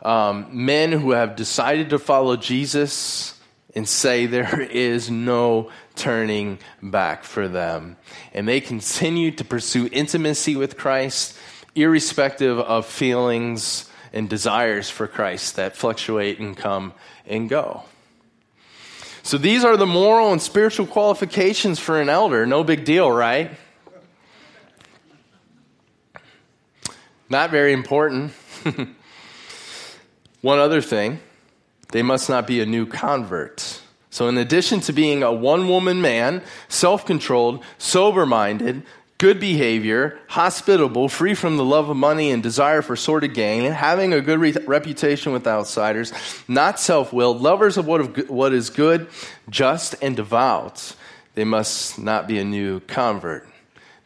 um, 0.03 0.49
men 0.51 0.93
who 0.93 1.13
have 1.13 1.37
decided 1.37 1.91
to 1.91 1.99
follow 1.99 2.37
Jesus 2.37 3.39
and 3.75 3.89
say 3.89 4.27
there 4.27 4.61
is 4.71 5.11
no 5.11 5.71
turning 5.95 6.59
back 6.83 7.25
for 7.25 7.49
them. 7.49 7.97
And 8.35 8.49
they 8.49 8.61
continue 8.61 9.31
to 9.33 9.45
pursue 9.45 9.89
intimacy 9.93 10.57
with 10.57 10.77
Christ, 10.77 11.37
irrespective 11.75 12.59
of 12.59 12.87
feelings 12.87 13.89
and 14.13 14.29
desires 14.29 14.91
for 14.91 15.07
Christ 15.07 15.57
that 15.57 15.77
fluctuate 15.77 16.41
and 16.41 16.57
come 16.57 16.95
and 17.27 17.49
go. 17.49 17.85
So 19.23 19.39
these 19.39 19.65
are 19.65 19.77
the 19.77 19.87
moral 19.87 20.33
and 20.33 20.41
spiritual 20.41 20.87
qualifications 20.87 21.79
for 21.79 22.01
an 22.01 22.09
elder. 22.09 22.47
No 22.47 22.65
big 22.65 22.85
deal, 22.85 23.11
right? 23.11 23.51
Not 27.29 27.51
very 27.51 27.73
important. 27.73 28.33
One 30.41 30.59
other 30.59 30.81
thing 30.81 31.21
they 31.93 32.03
must 32.03 32.29
not 32.29 32.47
be 32.47 32.61
a 32.61 32.67
new 32.67 32.87
convert. 32.87 33.81
So, 34.11 34.29
in 34.29 34.39
addition 34.39 34.81
to 34.81 34.93
being 34.93 35.23
a 35.23 35.33
one 35.33 35.69
woman 35.69 36.01
man, 36.01 36.43
self 36.69 37.07
controlled, 37.07 37.63
sober 37.79 38.27
minded, 38.27 38.83
good 39.21 39.39
behavior, 39.39 40.19
hospitable, 40.29 41.07
free 41.07 41.35
from 41.35 41.59
the 41.59 41.65
love 41.65 41.91
of 41.91 41.97
money 41.97 42.31
and 42.31 42.43
desire 42.43 42.81
for 42.81 42.97
sordid 42.97 43.35
gain, 43.35 43.71
having 43.71 44.15
a 44.15 44.21
good 44.23 44.41
re- 44.41 44.57
reputation 44.67 45.31
with 45.31 45.47
outsiders, 45.47 46.11
not 46.49 46.81
self 46.81 47.13
willed, 47.13 47.43
lovers 47.43 47.77
of 47.77 47.87
what, 47.87 48.01
of 48.01 48.31
what 48.31 48.55
is 48.55 48.71
good, 48.71 49.07
just, 49.51 49.95
and 50.01 50.17
devout, 50.17 50.97
they 51.35 51.45
must 51.45 51.99
not 51.99 52.27
be 52.27 52.39
a 52.39 52.45
new 52.45 52.81
convert. 52.81 53.47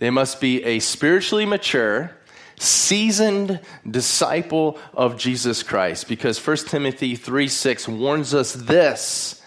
They 0.00 0.10
must 0.10 0.40
be 0.40 0.64
a 0.64 0.80
spiritually 0.80 1.46
mature, 1.46 2.10
seasoned 2.58 3.60
disciple 3.88 4.80
of 4.94 5.16
Jesus 5.16 5.62
Christ 5.62 6.08
because 6.08 6.44
1 6.44 6.56
Timothy 6.68 7.14
3 7.14 7.46
6 7.46 7.86
warns 7.86 8.34
us 8.34 8.52
this. 8.52 9.40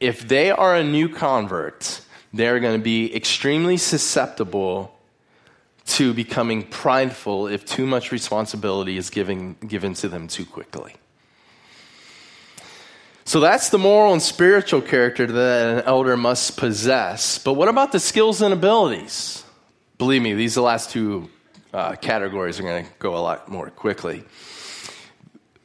If 0.00 0.26
they 0.26 0.50
are 0.50 0.74
a 0.74 0.84
new 0.84 1.10
convert, 1.10 2.00
they're 2.32 2.60
going 2.60 2.78
to 2.78 2.82
be 2.82 3.14
extremely 3.14 3.76
susceptible 3.76 4.94
to 5.86 6.12
becoming 6.12 6.62
prideful 6.62 7.46
if 7.46 7.64
too 7.64 7.86
much 7.86 8.12
responsibility 8.12 8.98
is 8.98 9.08
given, 9.08 9.54
given 9.66 9.94
to 9.94 10.08
them 10.08 10.28
too 10.28 10.44
quickly. 10.44 10.94
So 13.24 13.40
that's 13.40 13.70
the 13.70 13.78
moral 13.78 14.12
and 14.12 14.22
spiritual 14.22 14.80
character 14.80 15.26
that 15.26 15.78
an 15.78 15.84
elder 15.84 16.16
must 16.16 16.56
possess. 16.56 17.38
But 17.38 17.54
what 17.54 17.68
about 17.68 17.92
the 17.92 18.00
skills 18.00 18.40
and 18.42 18.54
abilities? 18.54 19.44
Believe 19.98 20.22
me, 20.22 20.34
these 20.34 20.54
the 20.54 20.62
last 20.62 20.90
two 20.90 21.28
uh, 21.72 21.96
categories 21.96 22.58
are 22.58 22.62
going 22.62 22.86
to 22.86 22.90
go 22.98 23.16
a 23.16 23.18
lot 23.18 23.48
more 23.48 23.70
quickly. 23.70 24.24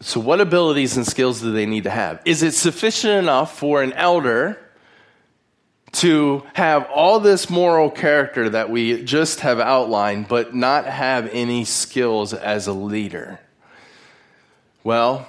So, 0.02 0.20
what 0.20 0.42
abilities 0.42 0.98
and 0.98 1.08
skills 1.08 1.40
do 1.40 1.54
they 1.54 1.66
need 1.66 1.86
to 1.86 1.90
have? 1.90 2.22
Is 2.26 2.44
it 2.44 2.54
sufficient 2.54 3.14
enough 3.14 3.58
for 3.58 3.82
an 3.82 3.94
elder 3.94 4.60
to 5.94 6.44
have 6.54 6.90
all 6.90 7.20
this 7.20 7.50
moral 7.50 7.90
character 7.90 8.50
that 8.50 8.70
we 8.70 9.04
just 9.04 9.42
have 9.42 9.60
outlined, 9.60 10.28
but 10.28 10.54
not 10.54 10.86
have 10.86 11.30
any 11.32 11.66
skills 11.66 12.34
as 12.34 12.68
a 12.68 12.74
leader? 12.74 13.40
Well, 14.84 15.28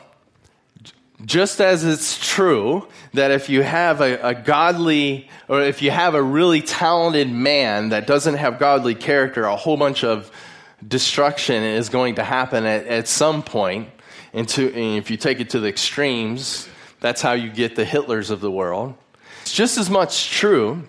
just 1.25 1.61
as 1.61 1.85
it's 1.85 2.19
true 2.27 2.89
that 3.13 3.31
if 3.31 3.49
you 3.49 3.63
have 3.63 4.01
a, 4.01 4.29
a, 4.29 4.35
godly, 4.35 5.29
or 5.49 5.63
if 5.63 5.81
you 5.81 5.91
have 5.91 6.15
a 6.15 6.23
really 6.23 6.61
talented 6.61 7.31
man 7.31 7.91
that 7.91 8.07
doesn't 8.07 8.35
have 8.35 8.59
godly 8.59 8.95
character, 8.95 9.45
a 9.45 9.57
whole 9.57 9.77
bunch 9.77 10.03
of 10.03 10.31
destruction 10.87 11.63
is 11.63 11.89
going 11.89 12.17
to 12.17 12.25
happen 12.25 12.67
at, 12.67 12.87
at 12.87 13.09
some 13.09 13.43
point. 13.43 13.89
And, 14.33 14.49
to, 14.51 14.67
and 14.67 14.99
if 14.99 15.11
you 15.11 15.17
take 15.17 15.41
it 15.41 15.51
to 15.51 15.61
the 15.61 15.69
extremes, 15.69 16.69
that's 17.01 17.23
how 17.23 17.33
you 17.33 17.51
get 17.51 17.77
the 17.77 17.85
Hitlers 17.85 18.31
of 18.31 18.41
the 18.41 18.51
world. 18.51 18.95
It's 19.45 19.53
just 19.53 19.77
as 19.77 19.91
much 19.91 20.31
true 20.31 20.89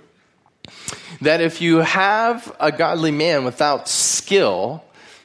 that 1.20 1.42
if 1.42 1.62
you 1.62 1.80
have 1.80 2.56
a 2.58 2.72
godly 2.72 3.12
man 3.12 3.44
without 3.44 3.90
skill, 3.90 4.82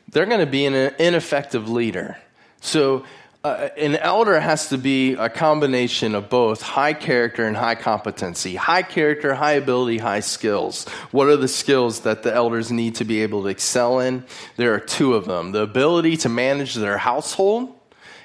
they're 0.08 0.26
going 0.26 0.40
to 0.40 0.50
be 0.50 0.66
an 0.66 0.74
ineffective 0.98 1.68
leader. 1.68 2.18
So, 2.60 3.04
uh, 3.44 3.68
an 3.76 3.94
elder 3.94 4.40
has 4.40 4.70
to 4.70 4.78
be 4.78 5.12
a 5.12 5.28
combination 5.28 6.16
of 6.16 6.28
both 6.28 6.60
high 6.60 6.92
character 6.92 7.46
and 7.46 7.56
high 7.56 7.76
competency. 7.76 8.56
High 8.56 8.82
character, 8.82 9.32
high 9.34 9.52
ability, 9.52 9.98
high 9.98 10.20
skills. 10.20 10.88
What 11.12 11.28
are 11.28 11.36
the 11.36 11.46
skills 11.46 12.00
that 12.00 12.24
the 12.24 12.34
elders 12.34 12.72
need 12.72 12.96
to 12.96 13.04
be 13.04 13.22
able 13.22 13.44
to 13.44 13.48
excel 13.48 14.00
in? 14.00 14.24
There 14.56 14.74
are 14.74 14.80
two 14.80 15.14
of 15.14 15.26
them 15.26 15.52
the 15.52 15.62
ability 15.62 16.16
to 16.16 16.28
manage 16.28 16.74
their 16.74 16.98
household 16.98 17.79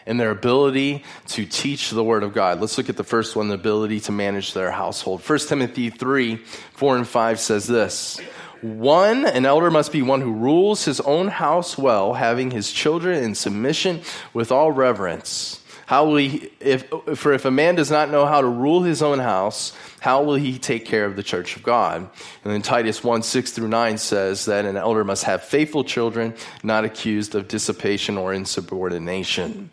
and 0.06 0.20
their 0.20 0.32
ability 0.32 1.04
to 1.28 1.46
teach 1.46 1.90
the 1.90 2.04
Word 2.04 2.24
of 2.24 2.34
God. 2.34 2.62
Let's 2.62 2.78
look 2.78 2.90
at 2.90 2.98
the 2.98 3.04
first 3.04 3.36
one 3.36 3.48
the 3.48 3.56
ability 3.56 4.00
to 4.02 4.12
manage 4.12 4.54
their 4.54 4.72
household. 4.72 5.22
1 5.22 5.40
Timothy 5.40 5.90
3 5.90 6.38
4 6.38 6.98
and 6.98 7.08
5 7.08 7.40
says 7.40 7.68
this. 7.68 8.20
One, 8.62 9.26
an 9.26 9.46
elder 9.46 9.70
must 9.70 9.92
be 9.92 10.02
one 10.02 10.22
who 10.22 10.34
rules 10.34 10.86
his 10.86 11.00
own 11.02 11.28
house 11.28 11.78
well, 11.78 12.14
having 12.14 12.52
his 12.52 12.72
children 12.72 13.24
in 13.24 13.36
submission 13.36 14.02
with 14.34 14.52
all 14.52 14.72
reverence. 14.72 15.62
How 15.86 16.06
will 16.06 16.16
he, 16.16 16.50
if, 16.60 16.90
for 17.16 17.34
if 17.34 17.46
a 17.46 17.52
man 17.52 17.76
does 17.76 17.92
not 17.92 18.10
know 18.10 18.26
how 18.26 18.42
to 18.42 18.48
rule 18.48 18.82
his 18.82 19.04
own 19.04 19.20
house, 19.20 19.72
how 20.00 20.24
will 20.24 20.34
he 20.34 20.58
take 20.58 20.86
care 20.86 21.06
of 21.06 21.16
the 21.16 21.22
church 21.22 21.56
of 21.58 21.64
God? 21.64 22.10
And 22.44 22.54
then 22.54 22.64
Titus 22.64 23.04
1 23.04 23.22
6 23.22 23.52
through 23.52 23.68
9 23.68 24.00
says 24.00 24.46
that 24.46 24.66
an 24.66 24.78
elder 24.78 25.04
must 25.04 25.26
have 25.26 25.44
faithful 25.44 25.84
children, 25.84 26.34
not 26.64 26.86
accused 26.86 27.36
of 27.36 27.48
dissipation 27.48 28.18
or 28.18 28.34
insubordination. 28.34 29.70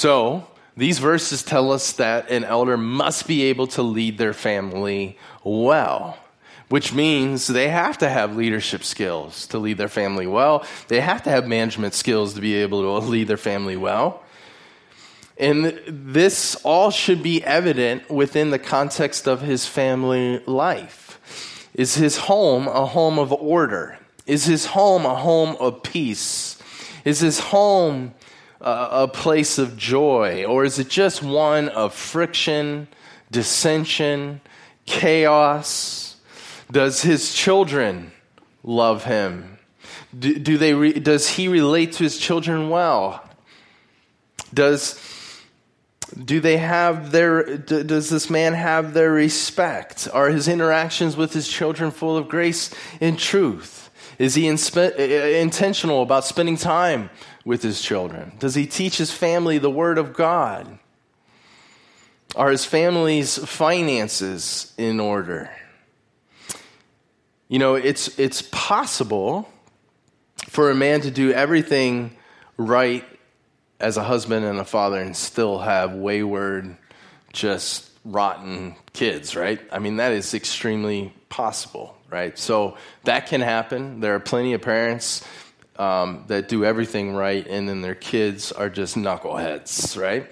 So, 0.00 0.46
these 0.78 0.98
verses 0.98 1.42
tell 1.42 1.70
us 1.70 1.92
that 1.92 2.30
an 2.30 2.42
elder 2.42 2.78
must 2.78 3.26
be 3.26 3.42
able 3.42 3.66
to 3.66 3.82
lead 3.82 4.16
their 4.16 4.32
family 4.32 5.18
well 5.44 6.16
which 6.70 6.94
means 6.94 7.48
they 7.48 7.68
have 7.68 7.98
to 7.98 8.08
have 8.08 8.36
leadership 8.36 8.84
skills 8.84 9.48
to 9.48 9.58
lead 9.58 9.76
their 9.76 9.88
family 9.88 10.28
well. 10.28 10.64
They 10.86 11.00
have 11.00 11.24
to 11.24 11.30
have 11.30 11.48
management 11.48 11.94
skills 11.94 12.34
to 12.34 12.40
be 12.40 12.54
able 12.54 13.00
to 13.00 13.06
lead 13.08 13.26
their 13.26 13.36
family 13.36 13.76
well. 13.76 14.22
And 15.36 15.80
this 15.88 16.54
all 16.62 16.92
should 16.92 17.24
be 17.24 17.42
evident 17.42 18.08
within 18.08 18.50
the 18.50 18.58
context 18.60 19.26
of 19.26 19.40
his 19.40 19.66
family 19.66 20.38
life. 20.46 21.68
Is 21.74 21.96
his 21.96 22.18
home 22.18 22.68
a 22.68 22.86
home 22.86 23.18
of 23.18 23.32
order? 23.32 23.98
Is 24.26 24.44
his 24.44 24.66
home 24.66 25.04
a 25.04 25.16
home 25.16 25.56
of 25.58 25.82
peace? 25.82 26.56
Is 27.04 27.18
his 27.18 27.40
home 27.40 28.14
a, 28.60 29.08
place 29.08 29.58
of 29.58 29.76
joy? 29.76 30.44
Or 30.44 30.64
is 30.64 30.78
it 30.78 30.88
just 30.88 31.22
one 31.22 31.68
of 31.70 31.94
friction, 31.94 32.88
dissension, 33.30 34.40
chaos? 34.86 36.16
Does 36.70 37.02
his 37.02 37.34
children 37.34 38.12
love 38.62 39.04
him? 39.04 39.58
Do, 40.16 40.38
do 40.38 40.58
they 40.58 40.74
re, 40.74 40.92
does 40.92 41.28
he 41.28 41.48
relate 41.48 41.92
to 41.92 42.04
his 42.04 42.18
children 42.18 42.68
well? 42.68 43.24
Does, 44.52 45.00
do 46.24 46.40
they 46.40 46.56
have 46.56 47.12
their, 47.12 47.56
does 47.56 48.10
this 48.10 48.28
man 48.28 48.54
have 48.54 48.94
their 48.94 49.12
respect? 49.12 50.08
Are 50.12 50.28
his 50.28 50.48
interactions 50.48 51.16
with 51.16 51.32
his 51.32 51.48
children 51.48 51.92
full 51.92 52.16
of 52.16 52.28
grace 52.28 52.74
and 53.00 53.18
truth? 53.18 53.90
Is 54.18 54.34
he 54.34 54.46
intentional 54.46 56.02
about 56.02 56.26
spending 56.26 56.56
time 56.56 57.08
with 57.50 57.62
his 57.64 57.82
children? 57.82 58.30
Does 58.38 58.54
he 58.54 58.64
teach 58.64 58.96
his 58.96 59.10
family 59.10 59.58
the 59.58 59.68
Word 59.68 59.98
of 59.98 60.12
God? 60.12 60.78
Are 62.36 62.48
his 62.48 62.64
family's 62.64 63.38
finances 63.38 64.72
in 64.78 65.00
order? 65.00 65.50
You 67.48 67.58
know, 67.58 67.74
it's, 67.74 68.20
it's 68.20 68.40
possible 68.52 69.50
for 70.46 70.70
a 70.70 70.76
man 70.76 71.00
to 71.00 71.10
do 71.10 71.32
everything 71.32 72.16
right 72.56 73.04
as 73.80 73.96
a 73.96 74.04
husband 74.04 74.46
and 74.46 74.60
a 74.60 74.64
father 74.64 75.00
and 75.00 75.16
still 75.16 75.58
have 75.58 75.92
wayward, 75.92 76.76
just 77.32 77.90
rotten 78.04 78.76
kids, 78.92 79.34
right? 79.34 79.60
I 79.72 79.80
mean, 79.80 79.96
that 79.96 80.12
is 80.12 80.34
extremely 80.34 81.12
possible, 81.28 81.96
right? 82.08 82.38
So 82.38 82.76
that 83.02 83.26
can 83.26 83.40
happen. 83.40 83.98
There 83.98 84.14
are 84.14 84.20
plenty 84.20 84.52
of 84.52 84.62
parents 84.62 85.24
um, 85.80 86.24
that 86.26 86.48
do 86.48 86.64
everything 86.64 87.14
right 87.14 87.46
and 87.46 87.68
then 87.68 87.80
their 87.80 87.94
kids 87.94 88.52
are 88.52 88.68
just 88.68 88.96
knuckleheads, 88.96 90.00
right? 90.00 90.30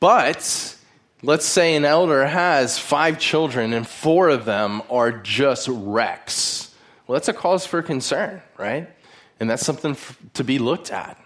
But 0.00 0.76
Let's 1.24 1.46
say 1.46 1.76
an 1.76 1.84
elder 1.84 2.26
has 2.26 2.80
five 2.80 3.16
children 3.20 3.72
and 3.72 3.86
four 3.86 4.28
of 4.28 4.44
them 4.44 4.82
are 4.90 5.12
just 5.12 5.68
wrecks. 5.68 6.74
Well, 7.06 7.14
that's 7.14 7.28
a 7.28 7.32
cause 7.32 7.64
for 7.64 7.80
concern, 7.80 8.42
right? 8.58 8.90
And 9.38 9.48
that's 9.48 9.64
something 9.64 9.96
to 10.34 10.42
be 10.42 10.58
looked 10.58 10.90
at. 10.90 11.16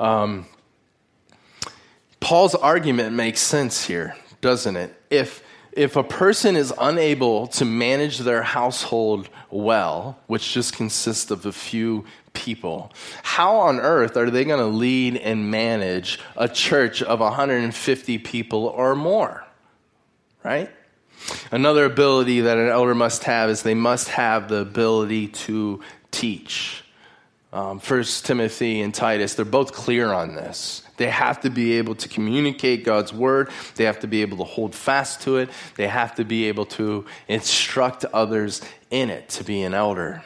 Um, 0.00 0.46
Paul's 2.18 2.56
argument 2.56 3.14
makes 3.14 3.38
sense 3.38 3.84
here, 3.84 4.16
doesn't 4.40 4.76
it? 4.76 5.00
If 5.10 5.44
if 5.70 5.96
a 5.96 6.04
person 6.04 6.54
is 6.54 6.72
unable 6.80 7.48
to 7.48 7.64
manage 7.64 8.18
their 8.18 8.42
household 8.42 9.28
well, 9.50 10.18
which 10.26 10.52
just 10.52 10.74
consists 10.74 11.30
of 11.30 11.46
a 11.46 11.52
few 11.52 12.04
people, 12.34 12.92
how 13.22 13.56
on 13.56 13.80
earth 13.80 14.16
are 14.16 14.30
they 14.30 14.44
going 14.44 14.60
to 14.60 14.66
lead 14.66 15.16
and 15.16 15.50
manage 15.50 16.20
a 16.36 16.48
church 16.48 17.02
of 17.02 17.20
150 17.20 18.18
people 18.18 18.66
or 18.66 18.94
more? 18.94 19.46
Right? 20.42 20.70
Another 21.50 21.86
ability 21.86 22.42
that 22.42 22.58
an 22.58 22.68
elder 22.68 22.94
must 22.94 23.24
have 23.24 23.48
is 23.48 23.62
they 23.62 23.74
must 23.74 24.08
have 24.08 24.48
the 24.48 24.56
ability 24.56 25.28
to 25.28 25.80
teach. 26.10 26.84
Um, 27.52 27.78
First 27.78 28.26
Timothy 28.26 28.80
and 28.80 28.92
Titus, 28.92 29.34
they're 29.34 29.44
both 29.44 29.72
clear 29.72 30.12
on 30.12 30.34
this. 30.34 30.82
They 30.96 31.08
have 31.08 31.40
to 31.42 31.50
be 31.50 31.74
able 31.74 31.94
to 31.96 32.08
communicate 32.08 32.84
God's 32.84 33.12
word. 33.12 33.48
They 33.76 33.84
have 33.84 34.00
to 34.00 34.08
be 34.08 34.22
able 34.22 34.38
to 34.38 34.44
hold 34.44 34.74
fast 34.74 35.22
to 35.22 35.36
it. 35.38 35.50
They 35.76 35.86
have 35.86 36.16
to 36.16 36.24
be 36.24 36.46
able 36.48 36.66
to 36.66 37.06
instruct 37.28 38.04
others 38.06 38.60
in 38.90 39.08
it 39.08 39.28
to 39.30 39.44
be 39.44 39.62
an 39.62 39.72
elder. 39.72 40.24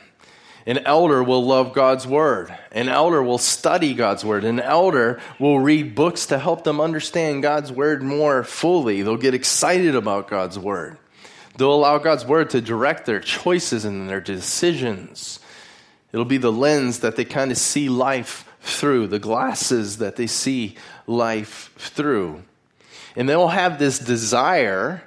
An 0.68 0.80
elder 0.84 1.22
will 1.22 1.46
love 1.46 1.72
God's 1.72 2.06
word. 2.06 2.54
An 2.72 2.90
elder 2.90 3.22
will 3.22 3.38
study 3.38 3.94
God's 3.94 4.22
word. 4.22 4.44
An 4.44 4.60
elder 4.60 5.18
will 5.38 5.58
read 5.58 5.94
books 5.94 6.26
to 6.26 6.38
help 6.38 6.62
them 6.62 6.78
understand 6.78 7.42
God's 7.42 7.72
word 7.72 8.02
more 8.02 8.44
fully. 8.44 9.00
They'll 9.00 9.16
get 9.16 9.32
excited 9.32 9.94
about 9.94 10.28
God's 10.28 10.58
word. 10.58 10.98
They'll 11.56 11.72
allow 11.72 11.96
God's 11.96 12.26
word 12.26 12.50
to 12.50 12.60
direct 12.60 13.06
their 13.06 13.18
choices 13.18 13.86
and 13.86 14.10
their 14.10 14.20
decisions. 14.20 15.40
It'll 16.12 16.26
be 16.26 16.36
the 16.36 16.52
lens 16.52 17.00
that 17.00 17.16
they 17.16 17.24
kind 17.24 17.50
of 17.50 17.56
see 17.56 17.88
life 17.88 18.46
through, 18.60 19.06
the 19.06 19.18
glasses 19.18 19.96
that 19.98 20.16
they 20.16 20.26
see 20.26 20.76
life 21.06 21.72
through. 21.78 22.42
And 23.16 23.26
they'll 23.26 23.48
have 23.48 23.78
this 23.78 23.98
desire 23.98 25.02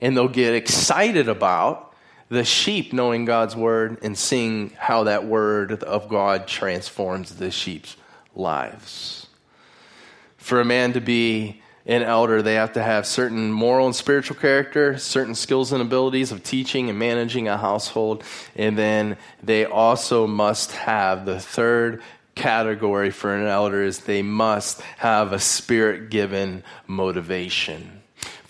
and 0.00 0.16
they'll 0.16 0.26
get 0.26 0.56
excited 0.56 1.28
about 1.28 1.93
the 2.28 2.44
sheep 2.44 2.92
knowing 2.92 3.24
God's 3.24 3.54
word 3.54 3.98
and 4.02 4.16
seeing 4.16 4.70
how 4.78 5.04
that 5.04 5.24
word 5.24 5.82
of 5.82 6.08
God 6.08 6.46
transforms 6.46 7.34
the 7.36 7.50
sheep's 7.50 7.96
lives. 8.34 9.26
For 10.36 10.60
a 10.60 10.64
man 10.64 10.92
to 10.94 11.00
be 11.00 11.62
an 11.86 12.02
elder, 12.02 12.40
they 12.40 12.54
have 12.54 12.72
to 12.74 12.82
have 12.82 13.06
certain 13.06 13.52
moral 13.52 13.86
and 13.86 13.94
spiritual 13.94 14.36
character, 14.36 14.96
certain 14.96 15.34
skills 15.34 15.72
and 15.72 15.82
abilities 15.82 16.32
of 16.32 16.42
teaching 16.42 16.88
and 16.88 16.98
managing 16.98 17.46
a 17.46 17.58
household, 17.58 18.24
and 18.56 18.76
then 18.76 19.16
they 19.42 19.66
also 19.66 20.26
must 20.26 20.72
have 20.72 21.26
the 21.26 21.38
third 21.38 22.02
category 22.34 23.10
for 23.10 23.34
an 23.34 23.46
elder 23.46 23.82
is 23.82 24.00
they 24.00 24.22
must 24.22 24.80
have 24.98 25.32
a 25.32 25.38
spirit 25.38 26.10
given 26.10 26.64
motivation. 26.86 28.02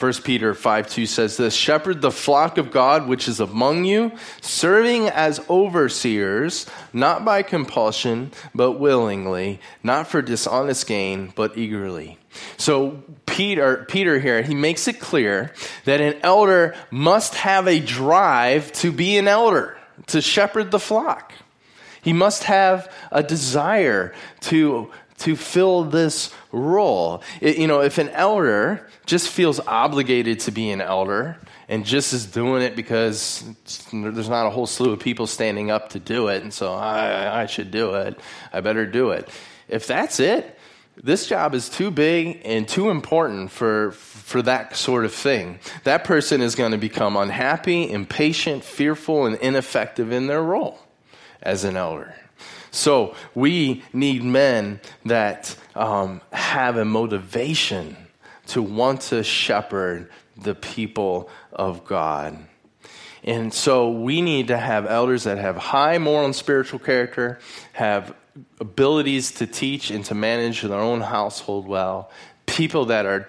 1 0.04 0.12
Peter 0.22 0.52
5 0.52 0.90
2 0.90 1.06
says 1.06 1.38
this 1.38 1.54
Shepherd 1.54 2.02
the 2.02 2.10
flock 2.10 2.58
of 2.58 2.70
God 2.70 3.08
which 3.08 3.26
is 3.26 3.40
among 3.40 3.86
you, 3.86 4.12
serving 4.42 5.08
as 5.08 5.40
overseers, 5.48 6.66
not 6.92 7.24
by 7.24 7.42
compulsion, 7.42 8.30
but 8.54 8.72
willingly, 8.72 9.60
not 9.82 10.06
for 10.06 10.20
dishonest 10.20 10.86
gain, 10.86 11.32
but 11.34 11.56
eagerly. 11.56 12.18
So 12.58 13.02
Peter, 13.24 13.86
Peter 13.88 14.18
here, 14.18 14.42
he 14.42 14.54
makes 14.54 14.88
it 14.88 15.00
clear 15.00 15.54
that 15.86 16.02
an 16.02 16.20
elder 16.22 16.74
must 16.90 17.36
have 17.36 17.66
a 17.66 17.80
drive 17.80 18.72
to 18.72 18.92
be 18.92 19.16
an 19.16 19.26
elder, 19.26 19.78
to 20.08 20.20
shepherd 20.20 20.70
the 20.70 20.78
flock. 20.78 21.32
He 22.02 22.12
must 22.12 22.44
have 22.44 22.92
a 23.10 23.22
desire 23.22 24.12
to, 24.42 24.90
to 25.18 25.36
fill 25.36 25.84
this 25.84 26.32
role. 26.52 27.22
It, 27.40 27.58
you 27.58 27.66
know, 27.66 27.80
if 27.80 27.98
an 27.98 28.08
elder 28.10 28.88
just 29.06 29.28
feels 29.28 29.60
obligated 29.60 30.40
to 30.40 30.50
be 30.50 30.70
an 30.70 30.80
elder 30.80 31.38
and 31.68 31.84
just 31.84 32.12
is 32.12 32.26
doing 32.26 32.62
it 32.62 32.76
because 32.76 33.44
there's 33.92 34.28
not 34.28 34.46
a 34.46 34.50
whole 34.50 34.66
slew 34.66 34.92
of 34.92 35.00
people 35.00 35.26
standing 35.26 35.70
up 35.70 35.90
to 35.90 35.98
do 35.98 36.28
it, 36.28 36.42
and 36.42 36.52
so 36.52 36.74
I, 36.74 37.42
I 37.42 37.46
should 37.46 37.70
do 37.70 37.94
it, 37.94 38.18
I 38.52 38.60
better 38.60 38.86
do 38.86 39.10
it. 39.10 39.28
If 39.68 39.86
that's 39.86 40.20
it, 40.20 40.58
this 40.96 41.26
job 41.26 41.54
is 41.54 41.68
too 41.68 41.90
big 41.90 42.42
and 42.44 42.68
too 42.68 42.90
important 42.90 43.50
for, 43.50 43.92
for 43.92 44.42
that 44.42 44.76
sort 44.76 45.04
of 45.04 45.12
thing. 45.12 45.58
That 45.84 46.04
person 46.04 46.40
is 46.40 46.54
going 46.54 46.72
to 46.72 46.78
become 46.78 47.16
unhappy, 47.16 47.90
impatient, 47.90 48.62
fearful, 48.62 49.26
and 49.26 49.36
ineffective 49.36 50.12
in 50.12 50.26
their 50.26 50.42
role. 50.42 50.78
as 51.44 51.64
an 51.64 51.76
elder. 51.76 52.14
So 52.70 53.14
we 53.34 53.82
need 53.92 54.24
men 54.24 54.80
that 55.04 55.56
um, 55.74 56.20
have 56.32 56.76
a 56.76 56.84
motivation 56.84 57.96
to 58.48 58.62
want 58.62 59.02
to 59.02 59.22
shepherd 59.22 60.10
the 60.36 60.54
people 60.54 61.30
of 61.52 61.84
God. 61.84 62.36
And 63.22 63.54
so 63.54 63.90
we 63.90 64.20
need 64.20 64.48
to 64.48 64.58
have 64.58 64.86
elders 64.86 65.24
that 65.24 65.38
have 65.38 65.56
high 65.56 65.98
moral 65.98 66.26
and 66.26 66.36
spiritual 66.36 66.78
character, 66.78 67.38
have 67.72 68.14
abilities 68.60 69.32
to 69.32 69.46
teach 69.46 69.90
and 69.90 70.04
to 70.06 70.14
manage 70.14 70.62
their 70.62 70.78
own 70.78 71.00
household 71.00 71.66
well, 71.66 72.10
people 72.46 72.86
that 72.86 73.06
are 73.06 73.28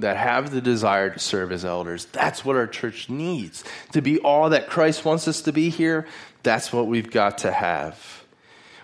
that 0.00 0.16
have 0.16 0.50
the 0.50 0.60
desire 0.60 1.10
to 1.10 1.18
serve 1.18 1.52
as 1.52 1.64
elders. 1.64 2.06
That's 2.06 2.44
what 2.44 2.56
our 2.56 2.66
church 2.66 3.08
needs. 3.08 3.62
To 3.92 4.02
be 4.02 4.18
all 4.18 4.50
that 4.50 4.68
Christ 4.68 5.04
wants 5.04 5.28
us 5.28 5.42
to 5.42 5.52
be 5.52 5.68
here, 5.68 6.06
that's 6.42 6.72
what 6.72 6.86
we've 6.86 7.10
got 7.10 7.38
to 7.38 7.52
have 7.52 8.17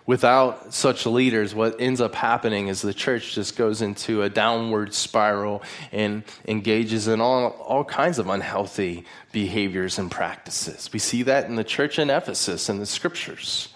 without 0.06 0.74
such 0.74 1.06
leaders, 1.06 1.54
what 1.54 1.80
ends 1.80 2.00
up 2.00 2.14
happening 2.14 2.68
is 2.68 2.82
the 2.82 2.94
church 2.94 3.34
just 3.34 3.56
goes 3.56 3.80
into 3.80 4.22
a 4.22 4.28
downward 4.28 4.92
spiral 4.92 5.62
and 5.92 6.22
engages 6.46 7.08
in 7.08 7.20
all, 7.20 7.50
all 7.50 7.84
kinds 7.84 8.18
of 8.18 8.28
unhealthy 8.28 9.04
behaviors 9.32 9.98
and 9.98 10.10
practices. 10.10 10.90
We 10.92 10.98
see 10.98 11.22
that 11.24 11.46
in 11.46 11.54
the 11.54 11.64
church 11.64 11.98
in 11.98 12.10
Ephesus 12.10 12.68
in 12.68 12.78
the 12.78 12.86
scriptures. 12.86 13.68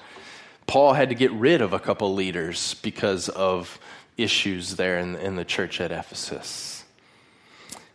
Paul 0.66 0.92
had 0.92 1.08
to 1.08 1.14
get 1.14 1.32
rid 1.32 1.62
of 1.62 1.72
a 1.72 1.78
couple 1.78 2.12
leaders 2.14 2.74
because 2.74 3.30
of 3.30 3.78
issues 4.18 4.76
there 4.76 4.98
in, 4.98 5.16
in 5.16 5.36
the 5.36 5.44
church 5.44 5.80
at 5.80 5.90
Ephesus. 5.90 6.84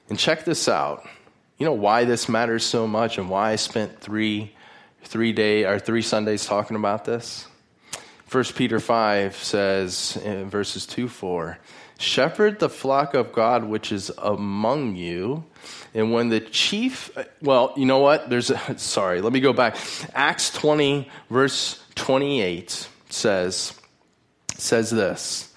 And 0.10 0.17
check 0.17 0.43
this 0.43 0.67
out. 0.67 1.08
You 1.60 1.67
know 1.67 1.74
why 1.74 2.06
this 2.06 2.28
matters 2.28 2.65
so 2.65 2.88
much 2.88 3.19
and 3.19 3.30
why 3.30 3.52
I 3.52 3.58
spent 3.58 4.00
three, 4.00 4.56
three 5.04 5.34
day 5.34 5.65
or 5.65 5.78
three 5.78 6.02
Sundays 6.02 6.46
talking 6.46 6.76
about 6.76 7.06
this? 7.06 7.48
1 8.34 8.43
Peter 8.56 8.80
5 8.80 9.36
says 9.36 10.17
in 10.26 10.50
verses 10.50 10.88
2 10.88 11.08
4, 11.08 11.60
Shepherd 12.00 12.58
the 12.58 12.67
flock 12.67 13.13
of 13.13 13.32
God 13.32 13.65
which 13.65 13.91
is 13.91 14.12
among 14.17 14.96
you. 14.96 15.43
And 15.93 16.12
when 16.12 16.30
the 16.30 16.39
chief, 16.39 17.15
well, 17.43 17.74
you 17.78 17.86
know 17.86 18.00
what? 18.00 18.32
There's, 18.32 18.50
a, 18.50 18.60
sorry, 18.80 19.22
let 19.22 19.32
me 19.32 19.39
go 19.39 19.54
back. 19.54 19.78
Acts 20.15 20.50
20, 20.50 21.08
verse 21.30 21.80
28 21.93 22.89
says, 23.12 23.80
says 24.58 24.89
this. 24.89 25.54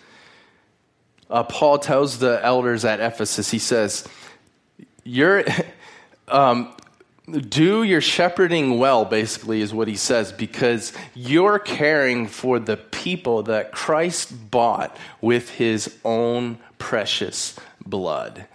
Uh, 1.31 1.45
Paul 1.45 1.79
tells 1.79 2.19
the 2.19 2.45
elders 2.45 2.85
at 2.85 3.01
Ephesus, 3.01 3.51
he 3.51 3.59
says, 3.59 4.07
You're, 5.03 5.45
um, 6.29 6.75
do 7.27 7.83
your 7.83 8.01
shepherding 8.01 8.79
well, 8.79 9.05
basically, 9.05 9.61
is 9.61 9.75
what 9.75 9.89
he 9.89 9.97
says, 9.97 10.33
because 10.33 10.93
you're 11.15 11.59
caring 11.59 12.29
for 12.29 12.59
the 12.59 12.77
people 12.77 13.43
that 13.45 13.73
Christ 13.73 14.51
bought 14.51 14.97
with 15.21 15.51
his 15.51 15.97
own 16.05 16.59
precious 16.79 17.59
blood. 17.85 18.47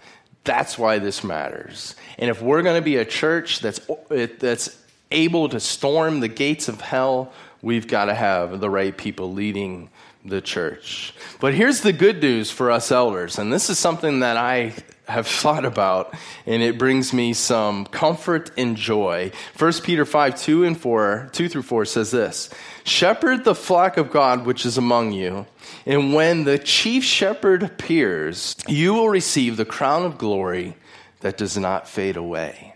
That's 0.44 0.78
why 0.78 0.98
this 0.98 1.22
matters. 1.22 1.94
And 2.18 2.30
if 2.30 2.40
we're 2.40 2.62
going 2.62 2.76
to 2.76 2.84
be 2.84 2.96
a 2.96 3.04
church 3.04 3.60
that's, 3.60 3.80
that's 4.08 4.76
able 5.10 5.48
to 5.50 5.60
storm 5.60 6.20
the 6.20 6.28
gates 6.28 6.68
of 6.68 6.80
hell, 6.80 7.32
we've 7.60 7.86
got 7.86 8.06
to 8.06 8.14
have 8.14 8.58
the 8.60 8.70
right 8.70 8.96
people 8.96 9.32
leading 9.32 9.90
the 10.24 10.40
church. 10.40 11.14
But 11.40 11.54
here's 11.54 11.80
the 11.80 11.92
good 11.92 12.22
news 12.22 12.50
for 12.50 12.70
us 12.70 12.90
elders, 12.90 13.38
and 13.38 13.52
this 13.52 13.70
is 13.70 13.78
something 13.78 14.20
that 14.20 14.36
I 14.36 14.74
have 15.08 15.26
thought 15.26 15.64
about, 15.64 16.14
and 16.46 16.62
it 16.62 16.78
brings 16.78 17.12
me 17.12 17.32
some 17.32 17.86
comfort 17.86 18.50
and 18.56 18.76
joy. 18.76 19.32
1 19.58 19.72
Peter 19.82 20.04
5 20.04 20.40
2 20.40 20.64
and 20.64 20.80
4, 20.80 21.28
2 21.32 21.48
through 21.48 21.62
4 21.62 21.84
says 21.84 22.10
this 22.10 22.50
Shepherd 22.84 23.44
the 23.44 23.54
flock 23.54 23.96
of 23.96 24.10
God 24.10 24.46
which 24.46 24.64
is 24.64 24.78
among 24.78 25.12
you, 25.12 25.46
and 25.86 26.14
when 26.14 26.44
the 26.44 26.58
chief 26.58 27.02
shepherd 27.04 27.62
appears, 27.62 28.56
you 28.68 28.94
will 28.94 29.08
receive 29.08 29.56
the 29.56 29.64
crown 29.64 30.04
of 30.04 30.18
glory 30.18 30.76
that 31.20 31.36
does 31.36 31.56
not 31.56 31.88
fade 31.88 32.16
away. 32.16 32.74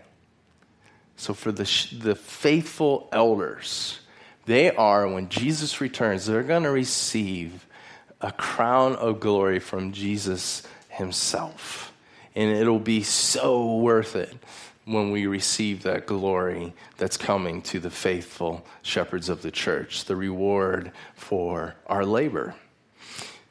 So, 1.15 1.33
for 1.33 1.51
the, 1.51 1.63
the 1.99 2.15
faithful 2.15 3.09
elders, 3.11 3.99
they 4.45 4.69
are, 4.75 5.07
when 5.07 5.29
Jesus 5.29 5.81
returns, 5.81 6.25
they're 6.25 6.43
going 6.43 6.63
to 6.63 6.71
receive 6.71 7.65
a 8.21 8.31
crown 8.31 8.95
of 8.95 9.19
glory 9.19 9.59
from 9.59 9.91
Jesus 9.91 10.63
himself 10.89 11.86
and 12.37 12.51
it'll 12.51 12.77
be 12.77 13.01
so 13.01 13.77
worth 13.77 14.15
it 14.15 14.31
when 14.85 15.09
we 15.09 15.25
receive 15.25 15.81
that 15.83 16.05
glory 16.05 16.71
that's 16.97 17.17
coming 17.17 17.63
to 17.63 17.79
the 17.79 17.89
faithful 17.89 18.63
shepherds 18.83 19.27
of 19.27 19.41
the 19.41 19.49
church, 19.49 20.05
the 20.05 20.15
reward 20.15 20.91
for 21.15 21.75
our 21.87 22.05
labor. 22.05 22.53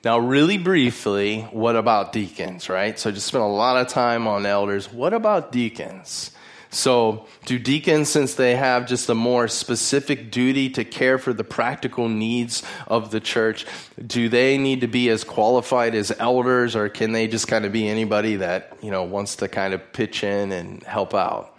Now, 0.05 0.18
really 0.20 0.57
briefly, 0.57 1.40
what 1.51 1.75
about 1.75 2.12
deacons, 2.12 2.68
right? 2.68 2.96
So 2.96 3.11
I 3.11 3.12
just 3.12 3.27
spent 3.27 3.42
a 3.42 3.49
lot 3.49 3.77
of 3.77 3.88
time 3.88 4.29
on 4.29 4.46
elders. 4.46 4.92
What 4.92 5.12
about 5.12 5.51
deacons? 5.51 6.31
So, 6.71 7.27
do 7.45 7.59
deacons, 7.59 8.09
since 8.09 8.35
they 8.35 8.57
have 8.57 8.87
just 8.87 9.09
a 9.09 9.15
more 9.15 9.49
specific 9.49 10.31
duty 10.31 10.69
to 10.71 10.85
care 10.85 11.19
for 11.19 11.33
the 11.33 11.45
practical 11.45 12.09
needs 12.09 12.63
of 12.87 13.11
the 13.11 13.21
church, 13.21 13.67
do 14.05 14.29
they 14.29 14.59
need 14.59 14.81
to 14.81 14.89
be 14.89 15.09
as 15.09 15.25
qualified 15.25 15.95
as 15.95 16.13
elders, 16.19 16.75
or 16.75 16.89
can 16.89 17.13
they 17.13 17.29
just 17.29 17.49
kind 17.49 17.65
of 17.65 17.73
be 17.73 17.89
anybody 17.89 18.37
that 18.37 18.77
you 18.83 18.91
know 18.91 19.05
wants 19.05 19.37
to 19.37 19.49
kind 19.49 19.75
of 19.75 19.93
pitch 19.93 20.25
in 20.25 20.53
and 20.53 20.83
help 20.83 21.15
out? 21.15 21.57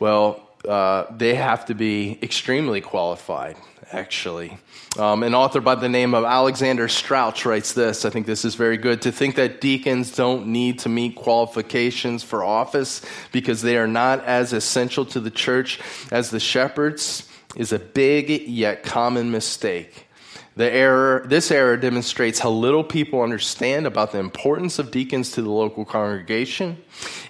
Well, 0.00 0.40
uh, 0.68 1.06
they 1.16 1.34
have 1.34 1.66
to 1.66 1.74
be 1.74 2.18
extremely 2.22 2.80
qualified, 2.80 3.56
actually. 3.90 4.58
Um, 4.98 5.22
an 5.22 5.34
author 5.34 5.60
by 5.60 5.74
the 5.74 5.88
name 5.88 6.14
of 6.14 6.24
Alexander 6.24 6.86
Strauch 6.86 7.44
writes 7.44 7.72
this. 7.72 8.04
I 8.04 8.10
think 8.10 8.26
this 8.26 8.44
is 8.44 8.54
very 8.54 8.76
good. 8.76 9.02
To 9.02 9.12
think 9.12 9.36
that 9.36 9.60
deacons 9.60 10.14
don't 10.14 10.48
need 10.48 10.80
to 10.80 10.88
meet 10.88 11.16
qualifications 11.16 12.22
for 12.22 12.44
office 12.44 13.00
because 13.32 13.62
they 13.62 13.76
are 13.76 13.86
not 13.86 14.22
as 14.24 14.52
essential 14.52 15.04
to 15.06 15.20
the 15.20 15.30
church 15.30 15.80
as 16.10 16.30
the 16.30 16.40
shepherds 16.40 17.28
is 17.56 17.72
a 17.72 17.78
big 17.78 18.28
yet 18.48 18.82
common 18.82 19.30
mistake. 19.30 20.06
The 20.54 20.70
error, 20.70 21.24
this 21.26 21.50
error 21.50 21.78
demonstrates 21.78 22.38
how 22.38 22.50
little 22.50 22.84
people 22.84 23.22
understand 23.22 23.86
about 23.86 24.12
the 24.12 24.18
importance 24.18 24.78
of 24.78 24.90
deacons 24.90 25.32
to 25.32 25.42
the 25.42 25.50
local 25.50 25.86
congregation. 25.86 26.76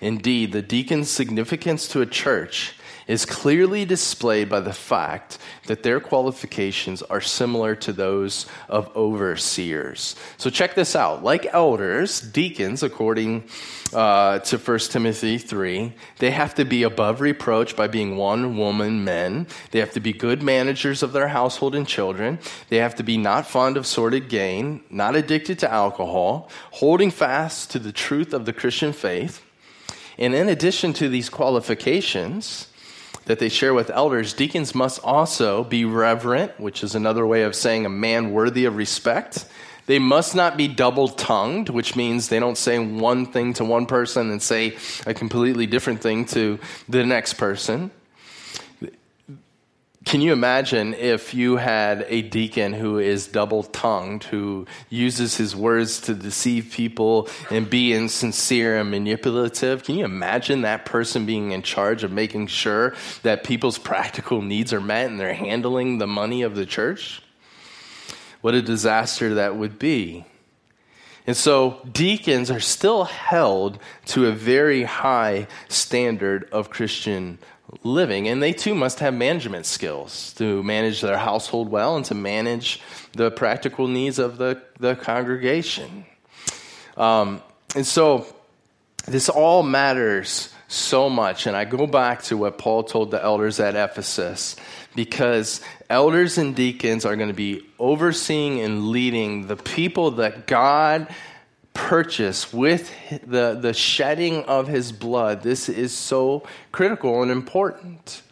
Indeed, 0.01 0.51
the 0.51 0.63
deacon's 0.63 1.09
significance 1.09 1.87
to 1.89 2.01
a 2.01 2.07
church 2.07 2.75
is 3.07 3.25
clearly 3.25 3.85
displayed 3.85 4.49
by 4.49 4.61
the 4.61 4.73
fact 4.73 5.39
that 5.67 5.83
their 5.83 6.01
qualifications 6.01 7.03
are 7.03 7.21
similar 7.21 7.75
to 7.77 7.93
those 7.93 8.47
of 8.69 8.95
overseers. 8.97 10.17
So 10.37 10.51
check 10.51 10.75
this 10.75 10.97
out. 10.97 11.23
Like 11.23 11.47
elders, 11.53 12.21
deacons, 12.21 12.83
according 12.83 13.45
uh, 13.93 14.39
to 14.41 14.59
1 14.59 14.79
Timothy 14.79 15.39
3, 15.39 15.93
they 16.19 16.31
have 16.31 16.55
to 16.55 16.65
be 16.65 16.83
above 16.83 17.21
reproach 17.21 17.77
by 17.77 17.87
being 17.87 18.17
one 18.17 18.57
woman 18.57 19.05
men. 19.05 19.47
They 19.71 19.81
have 19.81 19.93
to 19.93 20.01
be 20.01 20.13
good 20.13 20.43
managers 20.43 21.03
of 21.03 21.13
their 21.13 21.29
household 21.29 21.75
and 21.75 21.87
children. 21.87 22.39
They 22.69 22.79
have 22.79 22.95
to 22.97 23.03
be 23.03 23.17
not 23.17 23.47
fond 23.47 23.77
of 23.77 23.87
sordid 23.87 24.29
gain, 24.29 24.83
not 24.91 25.17
addicted 25.17 25.59
to 25.61 25.71
alcohol, 25.71 26.51
holding 26.73 27.11
fast 27.11 27.71
to 27.73 27.79
the 27.79 27.93
truth 27.93 28.33
of 28.33 28.47
the 28.47 28.53
Christian 28.53 28.93
faith. 28.93 29.45
And 30.19 30.35
in 30.35 30.49
addition 30.49 30.93
to 30.95 31.09
these 31.09 31.29
qualifications, 31.29 32.69
that 33.27 33.39
they 33.39 33.49
share 33.49 33.75
with 33.75 33.91
elders, 33.91 34.35
deacons 34.35 34.75
must 34.75 35.01
also 35.03 35.65
be 35.65 35.85
reverent, 35.85 36.59
which 36.59 36.83
is 36.83 36.95
another 36.95 37.27
way 37.27 37.43
of 37.43 37.55
saying 37.55 37.87
a 37.87 37.91
man 37.91 38.33
worthy 38.33 38.65
of 38.65 38.77
respect. 38.77 39.47
They 39.87 39.99
must 39.99 40.35
not 40.35 40.57
be 40.57 40.69
double 40.69 41.09
tongued, 41.09 41.69
which 41.69 41.97
means 41.97 42.29
they 42.29 42.39
don't 42.39 42.59
say 42.59 42.79
one 42.79 43.27
thing 43.27 43.53
to 43.55 43.65
one 43.65 43.87
person 43.87 44.31
and 44.31 44.41
say 44.41 44.77
a 45.07 45.15
completely 45.15 45.67
different 45.67 46.01
thing 46.01 46.25
to 46.27 46.59
the 46.89 47.05
next 47.05 47.35
person. 47.35 47.91
Can 50.05 50.21
you 50.21 50.33
imagine 50.33 50.95
if 50.95 51.33
you 51.33 51.57
had 51.57 52.07
a 52.09 52.23
deacon 52.23 52.73
who 52.73 52.99
is 52.99 53.29
double 53.29 53.63
tongued, 53.63 54.25
who 54.25 54.67
uses 54.89 55.37
his 55.37 55.55
words 55.55 56.01
to 56.03 56.15
deceive 56.15 56.73
people 56.73 57.29
and 57.51 57.71
be 57.71 57.93
insincere 57.93 58.79
and 58.79 58.91
manipulative? 58.91 59.85
Can 59.85 59.97
you 59.97 60.05
imagine 60.05 60.63
that 60.63 60.87
person 60.87 61.25
being 61.25 61.53
in 61.53 61.63
charge 61.63 62.05
of 62.05 62.11
making 62.11 62.49
sure 62.49 62.95
that 63.23 63.45
people's 63.45 63.79
practical 63.79 64.43
needs 64.43 64.73
are 64.73 64.81
met 64.81 65.09
and 65.09 65.21
they're 65.21 65.35
handling 65.35 65.99
the 65.99 66.07
money 66.07 66.43
of 66.43 66.57
the 66.57 66.67
church? 66.67 67.23
What 68.41 68.55
a 68.55 68.63
disaster 68.63 69.35
that 69.35 69.57
would 69.57 69.79
be. 69.79 70.25
And 71.27 71.37
so 71.37 71.81
deacons 71.93 72.51
are 72.51 72.61
still 72.61 73.05
held 73.05 73.79
to 74.07 74.27
a 74.27 74.33
very 74.33 74.83
high 74.83 75.47
standard 75.69 76.49
of 76.51 76.71
Christian 76.71 77.39
living. 77.83 78.29
And 78.29 78.43
they 78.43 78.53
too 78.53 78.75
must 78.75 79.01
have 79.01 79.15
management 79.15 79.67
skills 79.67 80.33
to 80.35 80.63
manage 80.63 81.01
their 81.01 81.19
household 81.19 81.71
well 81.71 81.97
and 81.97 82.05
to 82.07 82.15
manage 82.15 82.81
the 83.13 83.31
practical 83.31 83.89
needs 83.89 84.19
of 84.19 84.39
the, 84.39 84.63
the 84.79 84.95
congregation. 84.97 86.05
Um, 86.97 87.43
and 87.75 87.87
so 87.87 88.27
this 89.07 89.29
all 89.29 89.63
matters 89.63 90.53
so 90.69 91.11
much. 91.11 91.47
And 91.47 91.57
I 91.57 91.65
go 91.65 91.87
back 91.87 92.23
to 92.25 92.37
what 92.37 92.59
Paul 92.59 92.85
told 92.85 93.11
the 93.11 93.23
elders 93.23 93.61
at 93.61 93.75
Ephesus 93.75 94.57
because 94.95 95.61
elders 95.89 96.39
and 96.39 96.55
deacons 96.55 97.05
are 97.05 97.17
going 97.17 97.29
to 97.29 97.35
be 97.35 97.67
overseeing 97.79 98.61
and 98.61 98.89
leading 98.89 99.47
the 99.47 99.57
people 99.57 100.13
that 100.13 100.47
God 100.47 101.09
purchased 101.75 102.53
with 102.53 102.93
the, 103.27 103.59
the 103.61 103.73
shedding 103.73 104.45
of 104.45 104.69
his 104.69 104.93
blood. 104.93 105.43
This 105.43 105.69
is 105.69 105.93
so 105.93 106.43
critical 106.71 107.23
and 107.23 107.31
important. 107.31 108.23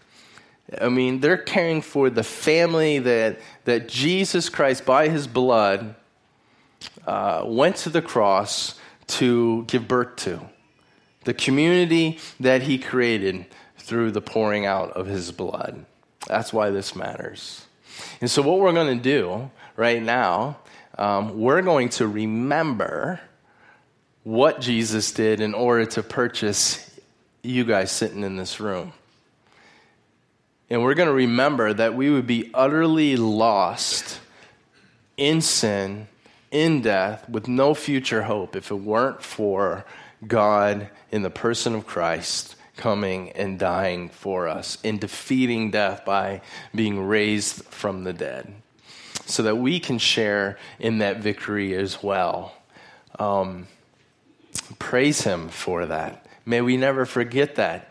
I 0.80 0.88
mean, 0.88 1.20
they're 1.20 1.36
caring 1.36 1.82
for 1.82 2.11
the 2.11 2.22
family 2.22 2.99
that, 3.01 3.38
that 3.64 3.88
Jesus 3.88 4.49
Christ, 4.49 4.84
by 4.84 5.09
his 5.09 5.26
blood, 5.26 5.95
uh, 7.07 7.43
went 7.47 7.76
to 7.76 7.91
the 7.91 8.03
cross 8.03 8.78
to 9.09 9.64
give 9.64 9.88
birth 9.88 10.16
to. 10.16 10.41
The 11.24 11.34
community 11.34 12.18
that 12.38 12.62
he 12.62 12.78
created 12.78 13.47
through 13.76 14.12
the 14.12 14.20
pouring 14.20 14.66
out 14.66 14.93
of 14.93 15.07
his 15.07 15.32
blood. 15.32 15.84
That's 16.28 16.53
why 16.53 16.70
this 16.70 16.95
matters. 16.95 17.66
And 18.20 18.30
so, 18.30 18.43
what 18.43 18.61
we're 18.61 18.72
going 18.72 18.97
to 18.97 19.03
do 19.03 19.51
right 19.76 20.03
now, 20.03 20.59
um, 20.97 21.41
we're 21.41 21.62
going 21.62 21.88
to 21.91 22.07
remember 22.07 23.20
what 24.23 24.61
Jesus 24.61 25.12
did 25.12 25.41
in 25.41 25.55
order 25.55 25.87
to 25.87 26.03
purchase 26.03 26.87
you 27.43 27.64
guys 27.64 27.91
sitting 27.91 28.23
in 28.23 28.37
this 28.37 28.61
room. 28.61 28.93
And 30.68 30.83
we're 30.83 30.95
going 30.95 31.09
to 31.09 31.14
remember 31.14 31.73
that 31.73 31.95
we 31.95 32.11
would 32.11 32.27
be 32.27 32.51
utterly 32.55 33.16
lost 33.16 34.21
in 35.16 35.41
sin, 35.41 36.07
in 36.51 36.83
death, 36.83 37.29
with 37.29 37.49
no 37.49 37.75
future 37.75 38.23
hope 38.23 38.55
if 38.55 38.71
it 38.71 38.77
weren't 38.77 39.23
for 39.23 39.85
God 40.27 40.89
in 41.11 41.23
the 41.23 41.31
person 41.31 41.75
of 41.75 41.87
Christ 41.87 42.57
coming 42.77 43.31
and 43.33 43.59
dying 43.59 44.09
for 44.09 44.49
us, 44.49 44.79
in 44.83 44.99
defeating 44.99 45.71
death 45.71 46.05
by 46.05 46.41
being 46.75 47.01
raised 47.01 47.64
from 47.64 48.05
the 48.05 48.12
dead, 48.12 48.55
so 49.27 49.43
that 49.43 49.57
we 49.57 49.81
can 49.81 49.99
share 49.99 50.59
in 50.79 50.99
that 50.99 51.18
victory 51.18 51.75
as 51.75 52.03
well. 52.03 52.55
Um, 53.18 53.66
praise 54.78 55.22
Him 55.22 55.48
for 55.48 55.86
that. 55.86 56.26
May 56.46 56.61
we 56.61 56.76
never 56.76 57.05
forget 57.05 57.57
that. 57.57 57.86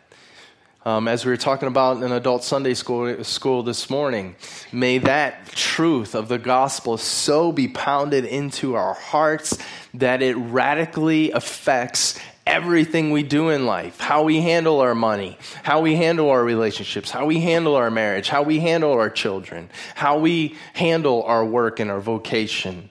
Um, 0.85 1.07
as 1.07 1.25
we 1.25 1.31
were 1.31 1.37
talking 1.37 1.67
about 1.67 2.01
in 2.01 2.11
adult 2.11 2.43
Sunday 2.43 2.73
school, 2.73 3.23
school 3.23 3.63
this 3.63 3.89
morning, 3.89 4.35
may 4.71 4.97
that 4.99 5.47
truth 5.47 6.15
of 6.15 6.29
the 6.29 6.37
gospel 6.37 6.97
so 6.97 7.51
be 7.51 7.67
pounded 7.67 8.23
into 8.23 8.75
our 8.75 8.93
hearts 8.93 9.57
that 9.93 10.21
it 10.21 10.35
radically 10.35 11.31
affects 11.31 12.17
everything 12.49 13.11
we 13.11 13.21
do 13.21 13.49
in 13.49 13.67
life 13.67 13.99
how 13.99 14.23
we 14.23 14.41
handle 14.41 14.79
our 14.79 14.95
money, 14.95 15.37
how 15.61 15.81
we 15.81 15.95
handle 15.95 16.29
our 16.29 16.43
relationships, 16.43 17.11
how 17.11 17.25
we 17.25 17.39
handle 17.39 17.75
our 17.75 17.91
marriage, 17.91 18.27
how 18.27 18.41
we 18.41 18.59
handle 18.59 18.91
our 18.91 19.09
children, 19.09 19.69
how 19.93 20.17
we 20.17 20.55
handle 20.73 21.21
our 21.23 21.45
work 21.45 21.79
and 21.79 21.91
our 21.91 21.99
vocation. 21.99 22.89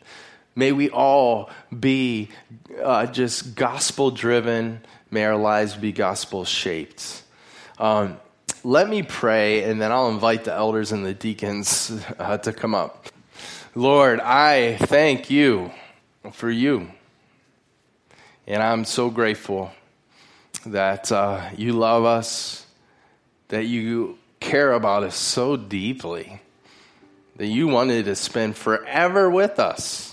May 0.58 0.72
we 0.72 0.90
all 0.90 1.50
be 1.70 2.30
uh, 2.82 3.06
just 3.06 3.54
gospel 3.54 4.10
driven. 4.10 4.80
May 5.08 5.24
our 5.24 5.36
lives 5.36 5.76
be 5.76 5.92
gospel 5.92 6.44
shaped. 6.44 7.22
Um, 7.78 8.18
let 8.64 8.88
me 8.88 9.04
pray, 9.04 9.62
and 9.62 9.80
then 9.80 9.92
I'll 9.92 10.08
invite 10.08 10.42
the 10.42 10.52
elders 10.52 10.90
and 10.90 11.06
the 11.06 11.14
deacons 11.14 12.04
uh, 12.18 12.38
to 12.38 12.52
come 12.52 12.74
up. 12.74 13.06
Lord, 13.76 14.18
I 14.18 14.78
thank 14.78 15.30
you 15.30 15.70
for 16.32 16.50
you. 16.50 16.90
And 18.48 18.60
I'm 18.60 18.84
so 18.84 19.10
grateful 19.10 19.70
that 20.66 21.12
uh, 21.12 21.50
you 21.56 21.74
love 21.74 22.04
us, 22.04 22.66
that 23.46 23.66
you 23.66 24.18
care 24.40 24.72
about 24.72 25.04
us 25.04 25.14
so 25.14 25.56
deeply, 25.56 26.42
that 27.36 27.46
you 27.46 27.68
wanted 27.68 28.06
to 28.06 28.16
spend 28.16 28.56
forever 28.56 29.30
with 29.30 29.60
us 29.60 30.07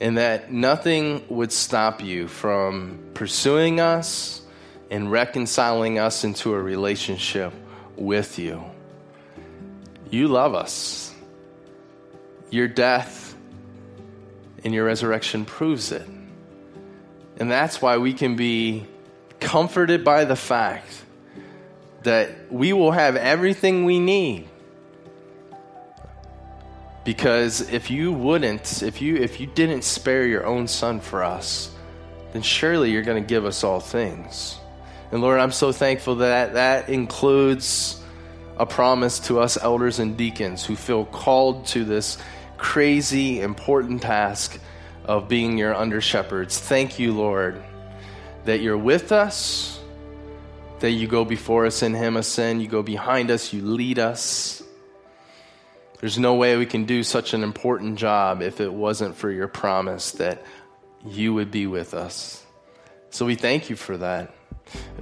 and 0.00 0.18
that 0.18 0.52
nothing 0.52 1.24
would 1.28 1.52
stop 1.52 2.02
you 2.02 2.28
from 2.28 3.00
pursuing 3.14 3.80
us 3.80 4.42
and 4.90 5.10
reconciling 5.10 5.98
us 5.98 6.24
into 6.24 6.54
a 6.54 6.60
relationship 6.60 7.52
with 7.96 8.38
you. 8.38 8.62
You 10.10 10.28
love 10.28 10.54
us. 10.54 11.12
Your 12.50 12.68
death 12.68 13.36
and 14.64 14.72
your 14.72 14.84
resurrection 14.84 15.44
proves 15.44 15.92
it. 15.92 16.06
And 17.38 17.50
that's 17.50 17.82
why 17.82 17.98
we 17.98 18.14
can 18.14 18.36
be 18.36 18.86
comforted 19.40 20.04
by 20.04 20.24
the 20.24 20.36
fact 20.36 20.90
that 22.04 22.50
we 22.50 22.72
will 22.72 22.92
have 22.92 23.16
everything 23.16 23.84
we 23.84 23.98
need 23.98 24.47
because 27.04 27.72
if 27.72 27.90
you 27.90 28.12
wouldn't, 28.12 28.82
if 28.82 29.00
you 29.00 29.16
if 29.16 29.40
you 29.40 29.46
didn't 29.46 29.82
spare 29.82 30.26
your 30.26 30.46
own 30.46 30.66
son 30.68 31.00
for 31.00 31.22
us, 31.24 31.70
then 32.32 32.42
surely 32.42 32.90
you're 32.90 33.02
going 33.02 33.22
to 33.22 33.26
give 33.26 33.44
us 33.44 33.64
all 33.64 33.80
things. 33.80 34.58
And 35.10 35.22
Lord, 35.22 35.40
I'm 35.40 35.52
so 35.52 35.72
thankful 35.72 36.16
that 36.16 36.54
that 36.54 36.88
includes 36.88 38.02
a 38.58 38.66
promise 38.66 39.20
to 39.20 39.40
us 39.40 39.56
elders 39.56 39.98
and 39.98 40.16
deacons 40.16 40.64
who 40.64 40.76
feel 40.76 41.04
called 41.06 41.66
to 41.68 41.84
this 41.84 42.18
crazy 42.58 43.40
important 43.40 44.02
task 44.02 44.60
of 45.04 45.28
being 45.28 45.56
your 45.56 45.74
under 45.74 46.00
shepherds. 46.00 46.58
Thank 46.58 46.98
you, 46.98 47.12
Lord, 47.14 47.62
that 48.44 48.60
you're 48.60 48.76
with 48.76 49.12
us, 49.12 49.80
that 50.80 50.90
you 50.90 51.06
go 51.06 51.24
before 51.24 51.64
us 51.64 51.82
in 51.82 51.94
him 51.94 52.16
ascend, 52.16 52.60
you 52.60 52.68
go 52.68 52.82
behind 52.82 53.30
us, 53.30 53.52
you 53.52 53.62
lead 53.62 53.98
us. 53.98 54.62
There's 56.00 56.18
no 56.18 56.34
way 56.34 56.56
we 56.56 56.66
can 56.66 56.84
do 56.84 57.02
such 57.02 57.34
an 57.34 57.42
important 57.42 57.98
job 57.98 58.40
if 58.40 58.60
it 58.60 58.72
wasn't 58.72 59.16
for 59.16 59.30
your 59.30 59.48
promise 59.48 60.12
that 60.12 60.44
you 61.04 61.34
would 61.34 61.50
be 61.50 61.66
with 61.66 61.92
us. 61.92 62.44
So 63.10 63.26
we 63.26 63.34
thank 63.34 63.68
you 63.68 63.76
for 63.76 63.96
that. 63.96 64.32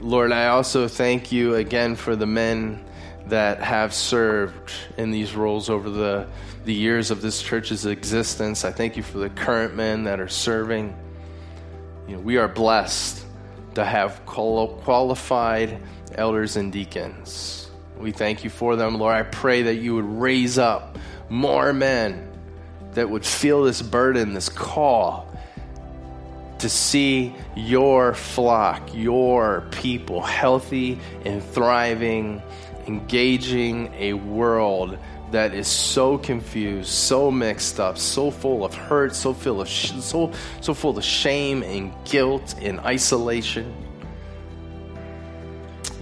Lord, 0.01 0.32
I 0.32 0.49
also 0.49 0.88
thank 0.88 1.32
you 1.32 1.57
again 1.57 1.97
for 1.97 2.16
the 2.16 2.26
men 2.26 2.84
that 3.26 3.61
have 3.61 3.92
served 3.92 4.72
in 4.97 5.11
these 5.11 5.34
roles 5.34 5.68
over 5.68 5.90
the, 5.90 6.28
the 6.64 6.72
years 6.72 7.11
of 7.11 7.20
this 7.20 7.42
church's 7.42 7.84
existence. 7.84 8.64
I 8.64 8.70
thank 8.70 8.97
you 8.97 9.03
for 9.03 9.18
the 9.18 9.30
current 9.30 9.74
men 9.74 10.05
that 10.05 10.20
are 10.20 10.28
serving. 10.28 10.97
You 12.09 12.16
know, 12.16 12.22
we 12.22 12.38
are 12.38 12.49
blessed 12.49 13.24
to 13.74 13.84
have 13.84 14.24
qualified 14.24 15.82
elders 16.14 16.57
and 16.57 16.72
deacons. 16.72 17.65
We 17.99 18.12
thank 18.12 18.44
you 18.44 18.51
for 18.51 18.76
them, 18.76 18.99
Lord. 18.99 19.14
I 19.14 19.22
pray 19.22 19.62
that 19.62 19.76
you 19.76 19.94
would 19.94 20.20
raise 20.20 20.59
up 20.59 20.99
more 21.28 21.72
men 21.72 22.28
that 22.92 23.09
would 23.09 23.24
feel 23.24 23.64
this 23.64 23.82
burden, 23.82 24.34
this 24.34 24.49
call 24.49 25.26
to 26.59 26.68
see 26.68 27.34
your 27.55 28.14
flock, 28.14 28.94
your 28.94 29.66
people 29.70 30.22
healthy 30.22 30.99
and 31.24 31.42
thriving, 31.42 32.42
engaging 32.86 33.92
a 33.94 34.14
world 34.14 34.99
that 35.32 35.53
is 35.53 35.68
so 35.68 36.16
confused, 36.18 36.88
so 36.88 37.30
mixed 37.30 37.80
up, 37.80 37.99
so 37.99 38.30
full 38.30 38.64
of 38.64 38.74
hurt, 38.74 39.14
so 39.14 39.34
full 39.34 39.61
of 39.61 39.68
sh- 39.68 39.92
so 40.01 40.32
so 40.61 40.72
full 40.72 40.97
of 40.97 41.05
shame 41.05 41.62
and 41.62 41.92
guilt 42.05 42.55
and 42.62 42.78
isolation. 42.80 43.74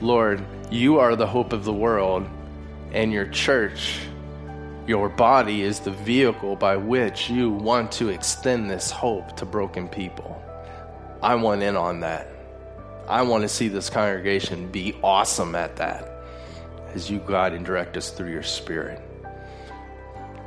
Lord, 0.00 0.44
you 0.74 0.98
are 0.98 1.14
the 1.14 1.26
hope 1.26 1.52
of 1.52 1.64
the 1.64 1.72
world, 1.72 2.28
and 2.92 3.12
your 3.12 3.28
church, 3.28 4.00
your 4.88 5.08
body, 5.08 5.62
is 5.62 5.78
the 5.78 5.92
vehicle 5.92 6.56
by 6.56 6.76
which 6.76 7.30
you 7.30 7.50
want 7.50 7.92
to 7.92 8.08
extend 8.08 8.68
this 8.68 8.90
hope 8.90 9.36
to 9.36 9.46
broken 9.46 9.88
people. 9.88 10.42
I 11.22 11.36
want 11.36 11.62
in 11.62 11.76
on 11.76 12.00
that. 12.00 12.28
I 13.08 13.22
want 13.22 13.42
to 13.42 13.48
see 13.48 13.68
this 13.68 13.88
congregation 13.88 14.68
be 14.68 14.98
awesome 15.02 15.54
at 15.54 15.76
that 15.76 16.10
as 16.92 17.08
you 17.08 17.22
guide 17.24 17.52
and 17.52 17.64
direct 17.64 17.96
us 17.96 18.10
through 18.10 18.32
your 18.32 18.42
spirit. 18.42 19.00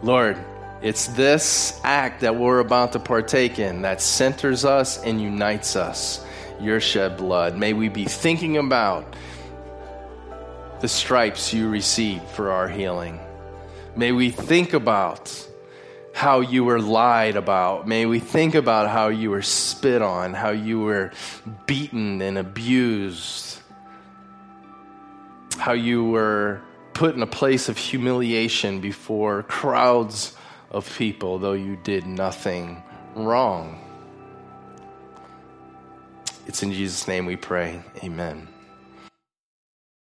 Lord, 0.04 0.38
it's 0.82 1.08
this 1.08 1.80
act 1.86 2.22
that 2.22 2.36
we're 2.36 2.60
about 2.60 2.92
to 2.92 3.00
partake 3.00 3.60
in 3.60 3.82
that 3.84 4.02
centers 4.02 4.66
us 4.66 5.02
and 5.04 5.22
unites 5.22 5.78
us, 5.78 6.26
your 6.60 6.82
shed 6.82 7.16
blood. 7.16 7.58
May 7.58 7.72
we 7.72 7.88
be 7.88 8.06
thinking 8.06 8.58
about 8.58 9.16
the 10.80 10.88
stripes 10.88 11.54
you 11.54 11.70
received 11.70 12.28
for 12.30 12.52
our 12.52 12.68
healing. 12.68 13.20
May 13.96 14.12
we 14.12 14.30
think 14.30 14.74
about 14.74 15.48
how 16.14 16.40
you 16.40 16.64
were 16.64 16.80
lied 16.80 17.36
about. 17.36 17.88
May 17.88 18.06
we 18.06 18.20
think 18.20 18.56
about 18.56 18.90
how 18.90 19.10
you 19.10 19.30
were 19.30 19.42
spit 19.42 20.02
on, 20.02 20.34
how 20.34 20.50
you 20.50 20.80
were 20.80 21.12
beaten 21.68 22.22
and 22.22 22.38
abused, 22.38 23.60
how 25.58 25.74
you 25.74 26.06
were 26.06 26.62
put 26.94 27.14
in 27.14 27.22
a 27.22 27.28
place 27.28 27.70
of 27.70 27.78
humiliation 27.78 28.82
before 28.82 29.44
crowds 29.44 30.36
of 30.72 30.92
people, 30.98 31.38
though 31.38 31.54
you 31.54 31.76
did 31.76 32.08
nothing 32.08 32.82
wrong. 33.16 33.80
It's 36.48 36.64
in 36.64 36.72
Jesus' 36.72 37.08
name 37.08 37.26
we 37.26 37.36
pray. 37.36 37.84
Amen. 38.04 38.48